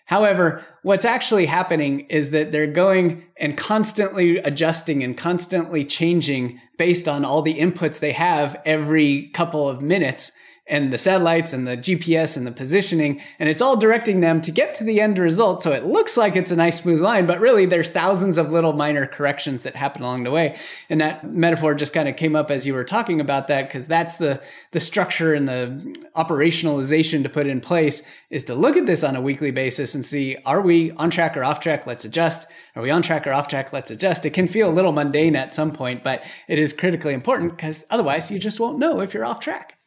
However, 0.06 0.62
what's 0.82 1.04
actually 1.04 1.46
happening 1.46 2.00
is 2.10 2.30
that 2.30 2.52
they're 2.52 2.66
going 2.66 3.24
and 3.38 3.56
constantly 3.56 4.36
adjusting 4.38 5.02
and 5.02 5.16
constantly 5.16 5.84
changing 5.84 6.60
based 6.76 7.08
on 7.08 7.24
all 7.24 7.40
the 7.42 7.58
inputs 7.58 8.00
they 8.00 8.12
have 8.12 8.60
every 8.66 9.28
couple 9.28 9.68
of 9.68 9.80
minutes 9.80 10.32
and 10.66 10.92
the 10.92 10.98
satellites 10.98 11.52
and 11.52 11.66
the 11.66 11.76
GPS 11.76 12.36
and 12.36 12.46
the 12.46 12.52
positioning, 12.52 13.20
and 13.38 13.48
it's 13.48 13.60
all 13.60 13.76
directing 13.76 14.20
them 14.20 14.40
to 14.40 14.50
get 14.50 14.72
to 14.74 14.84
the 14.84 15.00
end 15.00 15.18
result. 15.18 15.62
So 15.62 15.72
it 15.72 15.84
looks 15.84 16.16
like 16.16 16.36
it's 16.36 16.50
a 16.50 16.56
nice 16.56 16.80
smooth 16.80 17.00
line, 17.00 17.26
but 17.26 17.38
really 17.38 17.66
there's 17.66 17.90
thousands 17.90 18.38
of 18.38 18.50
little 18.50 18.72
minor 18.72 19.06
corrections 19.06 19.62
that 19.64 19.76
happen 19.76 20.02
along 20.02 20.24
the 20.24 20.30
way. 20.30 20.56
And 20.88 21.00
that 21.00 21.30
metaphor 21.30 21.74
just 21.74 21.92
kind 21.92 22.08
of 22.08 22.16
came 22.16 22.34
up 22.34 22.50
as 22.50 22.66
you 22.66 22.74
were 22.74 22.84
talking 22.84 23.20
about 23.20 23.48
that, 23.48 23.68
because 23.68 23.86
that's 23.86 24.16
the 24.16 24.42
the 24.72 24.80
structure 24.80 25.34
and 25.34 25.46
the 25.46 26.08
operationalization 26.16 27.22
to 27.22 27.28
put 27.28 27.46
in 27.46 27.60
place 27.60 28.02
is 28.30 28.44
to 28.44 28.54
look 28.54 28.76
at 28.76 28.86
this 28.86 29.04
on 29.04 29.16
a 29.16 29.20
weekly 29.20 29.50
basis 29.50 29.94
and 29.94 30.04
see 30.04 30.36
are 30.44 30.60
we 30.60 30.90
on 30.92 31.10
track 31.10 31.36
or 31.36 31.44
off 31.44 31.60
track? 31.60 31.86
Let's 31.86 32.04
adjust. 32.04 32.50
Are 32.74 32.82
we 32.82 32.90
on 32.90 33.02
track 33.02 33.26
or 33.26 33.32
off 33.32 33.48
track? 33.48 33.72
Let's 33.72 33.90
adjust. 33.90 34.26
It 34.26 34.30
can 34.30 34.48
feel 34.48 34.68
a 34.68 34.72
little 34.72 34.92
mundane 34.92 35.36
at 35.36 35.54
some 35.54 35.72
point, 35.72 36.02
but 36.02 36.24
it 36.48 36.58
is 36.58 36.72
critically 36.72 37.14
important 37.14 37.56
because 37.56 37.84
otherwise 37.90 38.30
you 38.30 38.38
just 38.38 38.58
won't 38.58 38.78
know 38.78 39.00
if 39.00 39.14
you're 39.14 39.24
off 39.24 39.40
track. 39.40 39.78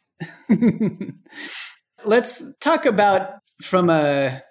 Let's 2.05 2.55
talk 2.59 2.85
about 2.85 3.39
from 3.61 3.89
a 3.89 4.41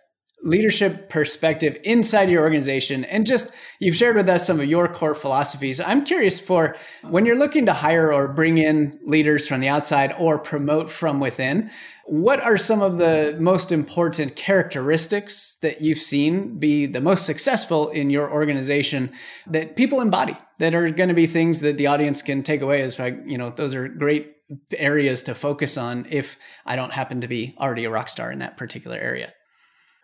leadership 0.42 1.08
perspective 1.08 1.76
inside 1.82 2.30
your 2.30 2.42
organization 2.42 3.04
and 3.04 3.26
just 3.26 3.50
you've 3.80 3.96
shared 3.96 4.16
with 4.16 4.28
us 4.28 4.46
some 4.46 4.60
of 4.60 4.66
your 4.66 4.86
core 4.86 5.14
philosophies. 5.14 5.80
I'm 5.80 6.04
curious 6.04 6.38
for 6.38 6.76
when 7.02 7.26
you're 7.26 7.38
looking 7.38 7.66
to 7.66 7.72
hire 7.72 8.12
or 8.12 8.28
bring 8.28 8.58
in 8.58 8.98
leaders 9.04 9.48
from 9.48 9.60
the 9.60 9.68
outside 9.68 10.14
or 10.18 10.38
promote 10.38 10.90
from 10.90 11.20
within 11.20 11.70
what 12.04 12.40
are 12.40 12.56
some 12.56 12.82
of 12.82 12.98
the 12.98 13.36
most 13.40 13.72
important 13.72 14.36
characteristics 14.36 15.56
that 15.62 15.80
you've 15.80 15.98
seen 15.98 16.56
be 16.58 16.86
the 16.86 17.00
most 17.00 17.26
successful 17.26 17.88
in 17.88 18.10
your 18.10 18.30
organization 18.30 19.10
that 19.48 19.74
people 19.74 20.00
embody 20.00 20.36
that 20.58 20.74
are 20.74 20.88
going 20.90 21.08
to 21.08 21.14
be 21.14 21.26
things 21.26 21.60
that 21.60 21.78
the 21.78 21.88
audience 21.88 22.22
can 22.22 22.42
take 22.44 22.60
away 22.60 22.82
as 22.82 22.98
like 22.98 23.18
you 23.26 23.36
know 23.36 23.50
those 23.50 23.74
are 23.74 23.88
great 23.88 24.35
areas 24.72 25.22
to 25.24 25.34
focus 25.34 25.76
on 25.76 26.06
if 26.08 26.36
I 26.64 26.76
don't 26.76 26.92
happen 26.92 27.20
to 27.20 27.28
be 27.28 27.54
already 27.58 27.84
a 27.84 27.90
rock 27.90 28.08
star 28.08 28.30
in 28.30 28.38
that 28.38 28.56
particular 28.56 28.96
area? 28.96 29.32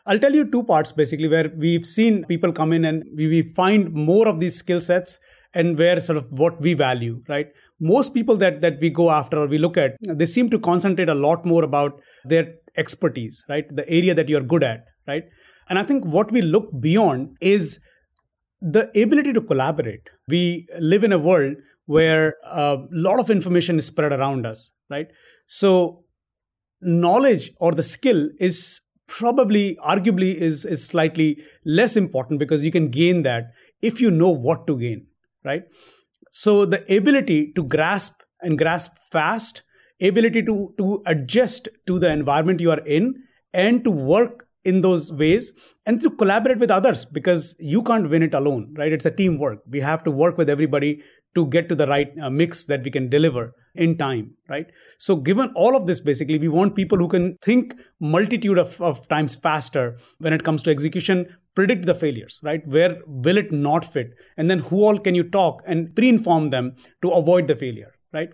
I'll 0.07 0.19
tell 0.19 0.35
you 0.35 0.51
two 0.51 0.65
parts 0.65 0.91
basically 0.91 1.29
where 1.29 1.51
we've 1.57 1.87
seen 1.87 2.25
people 2.25 2.53
come 2.53 2.73
in 2.73 2.85
and 2.85 3.05
we, 3.17 3.43
find 3.43 3.93
more 3.93 4.27
of 4.27 4.41
these 4.41 4.57
skill 4.57 4.81
sets 4.81 5.19
and 5.55 5.79
where 5.79 6.01
sort 6.01 6.17
of 6.17 6.27
what 6.33 6.61
we 6.61 6.75
value, 6.75 7.23
right? 7.29 7.49
Most 7.79 8.15
people 8.15 8.37
that 8.39 8.61
that 8.63 8.81
we 8.81 8.91
go 8.91 9.11
after 9.11 9.39
or 9.39 9.47
we 9.47 9.59
look 9.59 9.77
at, 9.77 9.97
they 10.01 10.27
seem 10.27 10.51
to 10.51 10.59
concentrate 10.59 11.09
a 11.09 11.15
lot 11.15 11.45
more 11.45 11.63
about 11.63 12.01
their 12.25 12.55
expertise, 12.77 13.45
right? 13.49 13.65
The 13.71 13.89
area 13.89 14.15
that 14.15 14.29
you're 14.29 14.41
good 14.41 14.65
at, 14.65 14.85
right? 15.07 15.25
And 15.69 15.79
I 15.79 15.85
think 15.85 16.05
what 16.05 16.33
we 16.33 16.43
look 16.43 16.69
beyond 16.81 17.37
is 17.41 17.81
the 18.61 18.89
ability 19.01 19.33
to 19.35 19.41
collaborate. 19.41 20.09
We 20.29 20.67
live 20.79 21.05
in 21.05 21.13
a 21.13 21.19
world 21.19 21.57
where 21.87 22.37
a 22.45 22.79
lot 22.90 23.18
of 23.18 23.31
information 23.31 23.79
is 23.79 23.87
spread 23.87 24.12
around 24.12 24.47
us, 24.47 24.71
right? 24.90 25.09
So 25.47 26.05
knowledge 26.81 27.51
or 27.59 27.73
the 27.73 27.83
skill 27.83 28.29
is 28.38 28.81
probably 29.07 29.77
arguably 29.85 30.35
is, 30.35 30.64
is 30.64 30.85
slightly 30.85 31.42
less 31.64 31.97
important 31.97 32.40
because 32.40 32.64
you 32.64 32.71
can 32.71 32.88
gain 32.88 33.23
that 33.23 33.53
if 33.83 34.01
you 34.01 34.11
know 34.11 34.31
what 34.31 34.66
to 34.66 34.79
gain, 34.79 35.07
right? 35.45 35.62
So 36.31 36.64
the 36.64 36.83
ability 36.97 37.53
to 37.55 37.62
grasp 37.64 38.23
and 38.40 38.57
grasp 38.57 38.97
fast, 39.11 39.62
ability 40.01 40.42
to, 40.45 40.75
to 40.79 41.03
adjust 41.07 41.68
to 41.87 41.99
the 41.99 42.11
environment 42.11 42.61
you 42.61 42.71
are 42.71 42.81
in 42.81 43.14
and 43.53 43.85
to 43.85 43.90
work 43.90 44.47
in 44.64 44.81
those 44.81 45.12
ways 45.14 45.53
and 45.87 46.01
to 46.01 46.11
collaborate 46.11 46.59
with 46.59 46.71
others 46.71 47.05
because 47.05 47.57
you 47.59 47.83
can't 47.83 48.09
win 48.09 48.23
it 48.23 48.33
alone 48.33 48.73
right 48.79 48.92
it's 48.92 49.07
a 49.07 49.11
teamwork 49.11 49.59
we 49.68 49.81
have 49.81 50.05
to 50.05 50.11
work 50.11 50.38
with 50.38 50.49
everybody 50.49 51.03
to 51.35 51.47
get 51.47 51.68
to 51.68 51.75
the 51.75 51.87
right 51.87 52.12
uh, 52.21 52.31
mix 52.31 52.64
that 52.64 52.83
we 52.85 52.90
can 52.90 53.09
deliver 53.09 53.55
in 53.75 53.97
time 53.97 54.35
right? 54.49 54.66
So 54.99 55.16
given 55.16 55.51
all 55.55 55.77
of 55.77 55.87
this 55.87 56.01
basically 56.01 56.38
we 56.38 56.49
want 56.49 56.77
people 56.77 56.99
who 56.99 57.09
can 57.09 57.37
think 57.42 57.75
multitude 58.01 58.59
of, 58.59 58.81
of 58.81 59.07
times 59.09 59.35
faster 59.35 59.99
when 60.18 60.33
it 60.33 60.45
comes 60.45 60.62
to 60.64 60.71
execution 60.71 61.27
predict 61.55 61.87
the 61.87 61.95
failures 61.95 62.40
right? 62.42 62.66
Where 62.66 62.99
will 63.07 63.37
it 63.37 63.53
not 63.53 63.85
fit? 63.85 64.11
And 64.37 64.51
then 64.51 64.61
who 64.61 64.85
all 64.85 64.99
can 64.99 65.14
you 65.14 65.25
talk 65.25 65.62
and 65.66 65.95
pre-inform 65.95 66.51
them 66.51 66.77
to 67.03 67.11
avoid 67.11 67.47
the 67.47 67.57
failure 67.57 67.92
right? 68.12 68.31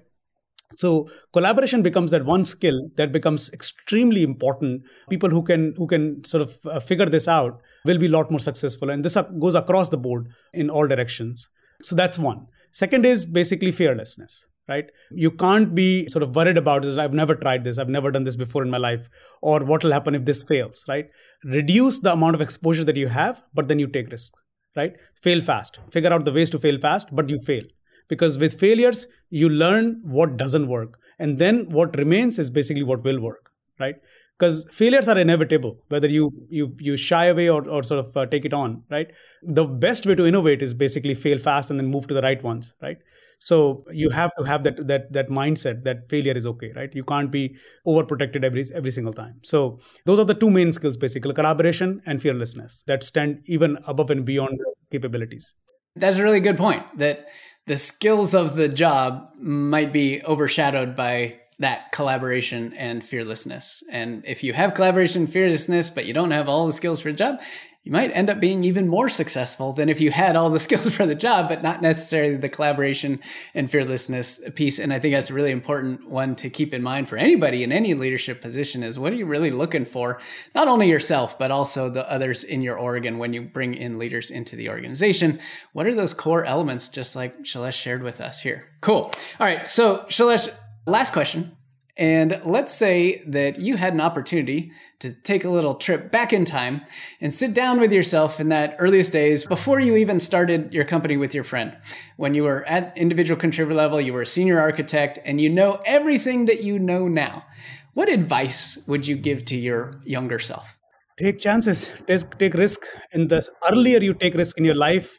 So 0.75 1.09
collaboration 1.33 1.83
becomes 1.83 2.11
that 2.11 2.27
one 2.27 2.45
skill 2.45 2.91
that 2.97 3.11
becomes 3.11 3.51
extremely 3.53 4.23
important. 4.23 4.83
People 5.09 5.31
who 5.31 5.43
can 5.43 5.75
who 5.79 5.87
can 5.87 6.23
sort 6.25 6.43
of 6.43 6.59
uh, 6.67 6.79
figure 6.81 7.07
this 7.07 7.27
out 7.27 7.63
will 7.87 7.97
be 7.97 8.07
a 8.07 8.11
lot 8.11 8.31
more 8.31 8.41
successful. 8.41 8.91
And 8.91 9.03
this 9.03 9.17
goes 9.39 9.55
across 9.55 9.89
the 9.89 9.97
board 9.97 10.29
in 10.53 10.69
all 10.69 10.87
directions. 10.87 11.49
So 11.81 11.97
that's 11.97 12.19
one 12.19 12.49
Second 12.73 13.07
is 13.07 13.27
basically 13.27 13.73
fearlessness, 13.73 14.47
right? 14.69 14.87
You 15.11 15.31
can't 15.31 15.75
be 15.75 16.09
sort 16.09 16.23
of 16.23 16.35
worried 16.35 16.57
about 16.57 16.83
this. 16.83 16.97
I've 16.97 17.13
never 17.13 17.35
tried 17.35 17.65
this. 17.65 17.79
I've 17.79 17.89
never 17.89 18.11
done 18.11 18.25
this 18.25 18.37
before 18.37 18.63
in 18.63 18.71
my 18.71 18.79
life. 18.79 19.09
Or 19.41 19.61
what 19.61 19.83
will 19.83 19.93
happen 19.93 20.15
if 20.15 20.25
this 20.25 20.43
fails, 20.43 20.85
right? 20.89 21.09
Reduce 21.45 22.01
the 22.01 22.13
amount 22.13 22.35
of 22.35 22.41
exposure 22.41 22.85
that 22.85 22.97
you 22.97 23.09
have, 23.09 23.43
but 23.55 23.69
then 23.69 23.79
you 23.79 23.87
take 23.87 24.11
risk, 24.11 24.35
right? 24.77 24.97
Fail 25.23 25.41
fast. 25.41 25.79
Figure 25.91 26.13
out 26.13 26.25
the 26.25 26.33
ways 26.33 26.51
to 26.51 26.59
fail 26.59 26.79
fast, 26.79 27.15
but 27.15 27.29
you 27.29 27.39
fail. 27.41 27.65
Because 28.09 28.39
with 28.39 28.59
failures, 28.59 29.07
you 29.31 29.49
learn 29.49 30.01
what 30.03 30.37
doesn't 30.37 30.69
work. 30.69 30.99
And 31.19 31.39
then 31.39 31.69
what 31.71 31.97
remains 31.97 32.39
is 32.39 32.49
basically 32.49 32.85
what 32.85 33.05
will 33.05 33.21
work, 33.21 33.51
right? 33.79 33.97
Because 34.39 34.67
failures 34.71 35.09
are 35.09 35.19
inevitable 35.19 35.77
whether 35.89 36.09
you 36.09 36.33
you 36.49 36.75
you 36.79 36.97
shy 36.97 37.27
away 37.27 37.49
or, 37.49 37.69
or 37.69 37.83
sort 37.83 38.01
of 38.01 38.17
uh, 38.17 38.27
take 38.27 38.45
it 38.45 38.53
on 38.53 38.83
right? 38.91 39.11
The 39.43 39.65
best 39.65 40.07
way 40.07 40.15
to 40.15 40.27
innovate 40.27 40.63
is 40.63 40.75
basically 40.75 41.15
fail 41.15 41.39
fast 41.39 41.71
and 41.71 41.79
then 41.79 41.87
move 41.87 42.07
to 42.09 42.15
the 42.15 42.23
right 42.23 42.43
ones 42.43 42.75
right? 42.81 42.99
So 43.41 43.85
you 43.93 44.11
have 44.11 44.33
to 44.39 44.45
have 44.45 44.65
that 44.65 44.87
that 44.87 45.13
that 45.13 45.29
mindset 45.29 45.85
that 45.85 46.09
failure 46.09 46.33
is 46.33 46.47
okay 46.47 46.73
right? 46.75 46.95
You 46.95 47.05
can't 47.05 47.31
be 47.31 47.57
overprotected 47.87 48.45
every 48.45 48.65
every 48.75 48.91
single 48.91 49.13
time. 49.13 49.41
So 49.43 49.81
those 50.07 50.19
are 50.19 50.25
the 50.25 50.35
two 50.35 50.51
main 50.51 50.73
skills 50.73 50.97
basically 50.97 51.35
collaboration 51.35 52.03
and 52.07 52.23
fearlessness 52.23 52.83
that 52.87 53.03
stand 53.03 53.43
even 53.47 53.79
above 53.87 54.11
and 54.11 54.25
beyond 54.25 54.61
capabilities. 54.91 55.55
That's 55.97 56.17
a 56.17 56.23
really 56.23 56.41
good 56.41 56.57
point 56.57 56.99
that 56.99 57.27
the 57.67 57.77
skills 57.77 58.35
of 58.35 58.57
the 58.57 58.69
job 58.69 59.29
might 59.39 59.93
be 59.93 60.23
overshadowed 60.25 60.97
by 60.97 61.41
that 61.61 61.91
collaboration 61.93 62.73
and 62.75 63.03
fearlessness. 63.03 63.83
And 63.91 64.25
if 64.25 64.45
you 64.45 64.53
have 64.53 64.75
collaboration 64.75 65.23
and 65.23 65.33
fearlessness, 65.33 65.91
but 65.91 66.07
you 66.07 66.15
don't 66.15 66.31
have 66.31 66.49
all 66.49 66.67
the 66.67 66.73
skills 66.73 67.01
for 67.01 67.09
a 67.09 67.13
job, 67.13 67.41
you 67.89 67.93
might 67.93 68.15
end 68.15 68.29
up 68.29 68.39
being 68.39 68.65
even 68.65 68.87
more 68.87 69.09
successful 69.09 69.73
than 69.73 69.89
if 69.89 69.99
you 69.99 70.11
had 70.11 70.37
all 70.37 70.51
the 70.51 70.59
skills 70.69 70.95
for 70.95 71.07
the 71.07 71.15
job, 71.15 71.49
but 71.49 71.63
not 71.63 71.81
necessarily 71.81 72.37
the 72.37 72.49
collaboration 72.49 73.19
and 73.55 73.71
fearlessness 73.71 74.47
piece. 74.55 74.79
And 74.79 74.93
I 74.93 74.99
think 74.99 75.15
that's 75.15 75.31
a 75.31 75.35
really 75.35 75.53
important 75.53 76.09
one 76.09 76.37
to 76.37 76.51
keep 76.51 76.75
in 76.75 76.83
mind 76.83 77.09
for 77.09 77.17
anybody 77.17 77.65
in 77.65 77.73
any 77.73 77.95
leadership 77.95 78.43
position 78.43 78.83
is 78.83 78.99
what 78.99 79.13
are 79.13 79.17
you 79.17 79.27
really 79.27 79.51
looking 79.51 79.87
for? 79.87 80.21
Not 80.55 80.69
only 80.69 80.89
yourself, 80.89 81.39
but 81.39 81.51
also 81.51 81.89
the 81.89 82.09
others 82.11 82.45
in 82.45 82.61
your 82.61 82.79
org. 82.79 83.07
And 83.07 83.19
when 83.19 83.33
you 83.33 83.43
bring 83.43 83.73
in 83.73 83.99
leaders 83.99 84.31
into 84.31 84.55
the 84.55 84.69
organization, 84.69 85.41
what 85.73 85.87
are 85.87 85.95
those 85.95 86.13
core 86.13 86.45
elements, 86.45 86.91
just 86.91 87.17
like 87.17 87.43
Shailesh 87.43 87.73
shared 87.73 88.03
with 88.03 88.21
us 88.21 88.41
here? 88.41 88.69
Cool. 88.83 89.11
All 89.41 89.47
right. 89.47 89.67
So 89.67 90.05
Shailesh, 90.11 90.55
Last 90.89 91.13
question. 91.13 91.55
And 91.99 92.41
let's 92.47 92.73
say 92.73 93.23
that 93.27 93.61
you 93.61 93.77
had 93.77 93.93
an 93.93 94.01
opportunity 94.01 94.73
to 95.01 95.13
take 95.13 95.45
a 95.45 95.51
little 95.51 95.75
trip 95.75 96.11
back 96.11 96.33
in 96.33 96.47
time 96.47 96.81
and 97.21 97.35
sit 97.35 97.53
down 97.53 97.79
with 97.79 97.93
yourself 97.93 98.41
in 98.41 98.49
that 98.49 98.75
earliest 98.79 99.13
days 99.13 99.45
before 99.45 99.81
you 99.81 99.97
even 99.97 100.19
started 100.19 100.73
your 100.73 100.87
company 100.87 101.19
with 101.19 101.35
your 101.35 101.45
friend. 101.45 101.77
When 102.17 102.33
you 102.33 102.45
were 102.45 102.65
at 102.65 102.97
individual 102.97 103.39
contributor 103.39 103.77
level, 103.77 104.01
you 104.01 104.15
were 104.15 104.23
a 104.23 104.27
senior 104.27 104.61
architect, 104.61 105.19
and 105.27 105.43
you 105.43 105.51
know 105.51 105.79
everything 105.85 106.47
that 106.47 106.65
you 106.65 106.79
know 106.79 107.07
now. 107.07 107.45
What 107.93 108.09
advice 108.09 108.83
would 108.87 109.07
you 109.07 109.17
give 109.17 109.45
to 109.47 109.57
your 109.57 110.01
younger 110.05 110.39
self? 110.39 110.79
Take 111.19 111.39
chances, 111.39 111.93
take, 112.07 112.39
take 112.39 112.55
risk. 112.55 112.81
And 113.13 113.29
the 113.29 113.47
earlier 113.71 114.01
you 114.01 114.15
take 114.15 114.35
risk 114.35 114.57
in 114.57 114.65
your 114.65 114.77
life, 114.77 115.19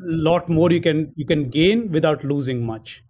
lot 0.00 0.48
more 0.48 0.72
you 0.72 0.80
can 0.80 1.12
you 1.14 1.26
can 1.26 1.48
gain 1.48 1.92
without 1.92 2.24
losing 2.24 2.66
much. 2.66 3.04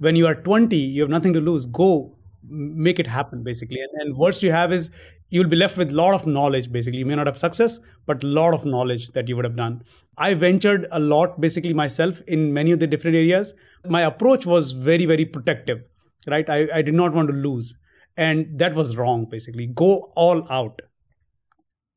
When 0.00 0.16
you 0.16 0.26
are 0.26 0.34
20, 0.34 0.76
you 0.76 1.02
have 1.02 1.10
nothing 1.10 1.34
to 1.34 1.40
lose. 1.40 1.66
Go 1.66 2.16
make 2.48 2.98
it 2.98 3.06
happen 3.06 3.42
basically. 3.42 3.78
And, 3.80 4.02
and 4.02 4.16
worst 4.16 4.42
you 4.42 4.50
have 4.50 4.72
is 4.72 4.90
you'll 5.28 5.48
be 5.48 5.56
left 5.56 5.76
with 5.76 5.90
a 5.90 5.94
lot 5.94 6.14
of 6.14 6.26
knowledge 6.26 6.72
basically. 6.72 6.98
You 6.98 7.06
may 7.06 7.14
not 7.14 7.26
have 7.26 7.38
success 7.38 7.78
but 8.06 8.24
a 8.24 8.26
lot 8.26 8.54
of 8.54 8.64
knowledge 8.64 9.08
that 9.10 9.28
you 9.28 9.36
would 9.36 9.44
have 9.44 9.56
done. 9.56 9.82
I 10.16 10.34
ventured 10.34 10.86
a 10.90 10.98
lot 10.98 11.40
basically 11.40 11.74
myself 11.74 12.22
in 12.26 12.52
many 12.52 12.72
of 12.72 12.80
the 12.80 12.86
different 12.86 13.16
areas. 13.16 13.52
My 13.86 14.02
approach 14.02 14.46
was 14.46 14.72
very 14.72 15.04
very 15.06 15.24
protective 15.24 15.82
right? 16.26 16.48
I, 16.48 16.68
I 16.74 16.82
did 16.82 16.94
not 16.94 17.12
want 17.12 17.28
to 17.28 17.34
lose. 17.34 17.78
And 18.16 18.58
that 18.58 18.74
was 18.74 18.96
wrong 18.96 19.26
basically. 19.30 19.66
Go 19.66 20.12
all 20.16 20.50
out. 20.50 20.80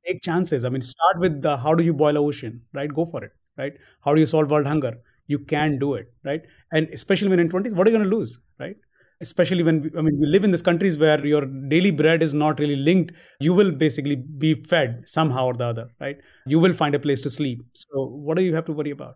Take 0.06 0.22
chances. 0.22 0.66
I 0.66 0.70
mean 0.70 0.82
start 0.82 1.20
with 1.20 1.42
the 1.42 1.58
how 1.58 1.74
do 1.74 1.84
you 1.84 1.94
boil 1.94 2.10
an 2.10 2.18
ocean 2.18 2.62
right? 2.74 2.94
Go 2.94 3.06
for 3.06 3.24
it 3.24 3.32
right? 3.58 3.74
How 4.04 4.13
do 4.13 4.20
you 4.20 4.26
solve 4.26 4.52
world 4.52 4.68
hunger 4.68 4.98
you 5.34 5.39
can 5.54 5.78
do 5.84 5.93
it 6.00 6.08
right 6.30 6.43
and 6.72 6.89
especially 7.00 7.30
when 7.34 7.39
in 7.46 7.50
20s 7.50 7.76
what 7.76 7.88
are 7.88 7.91
you 7.91 7.98
going 7.98 8.10
to 8.10 8.15
lose 8.15 8.39
right 8.60 8.78
especially 9.22 9.63
when 9.67 9.78
I 9.98 10.02
mean 10.02 10.19
we 10.19 10.28
live 10.28 10.43
in 10.43 10.52
these 10.52 10.62
countries 10.69 10.98
where 10.98 11.26
your 11.26 11.46
daily 11.74 11.91
bread 11.91 12.22
is 12.22 12.34
not 12.34 12.60
really 12.60 12.76
linked, 12.76 13.13
you 13.39 13.54
will 13.54 13.72
basically 13.72 14.15
be 14.15 14.56
fed 14.63 15.04
somehow 15.06 15.46
or 15.46 15.54
the 15.54 15.65
other, 15.65 15.88
right? 16.00 16.17
You 16.46 16.60
will 16.60 16.74
find 16.74 16.93
a 16.93 17.00
place 17.00 17.22
to 17.22 17.30
sleep. 17.30 17.62
So 17.74 18.06
what 18.06 18.38
do 18.38 18.43
you 18.43 18.54
have 18.56 18.65
to 18.65 18.74
worry 18.74 18.91
about? 18.91 19.15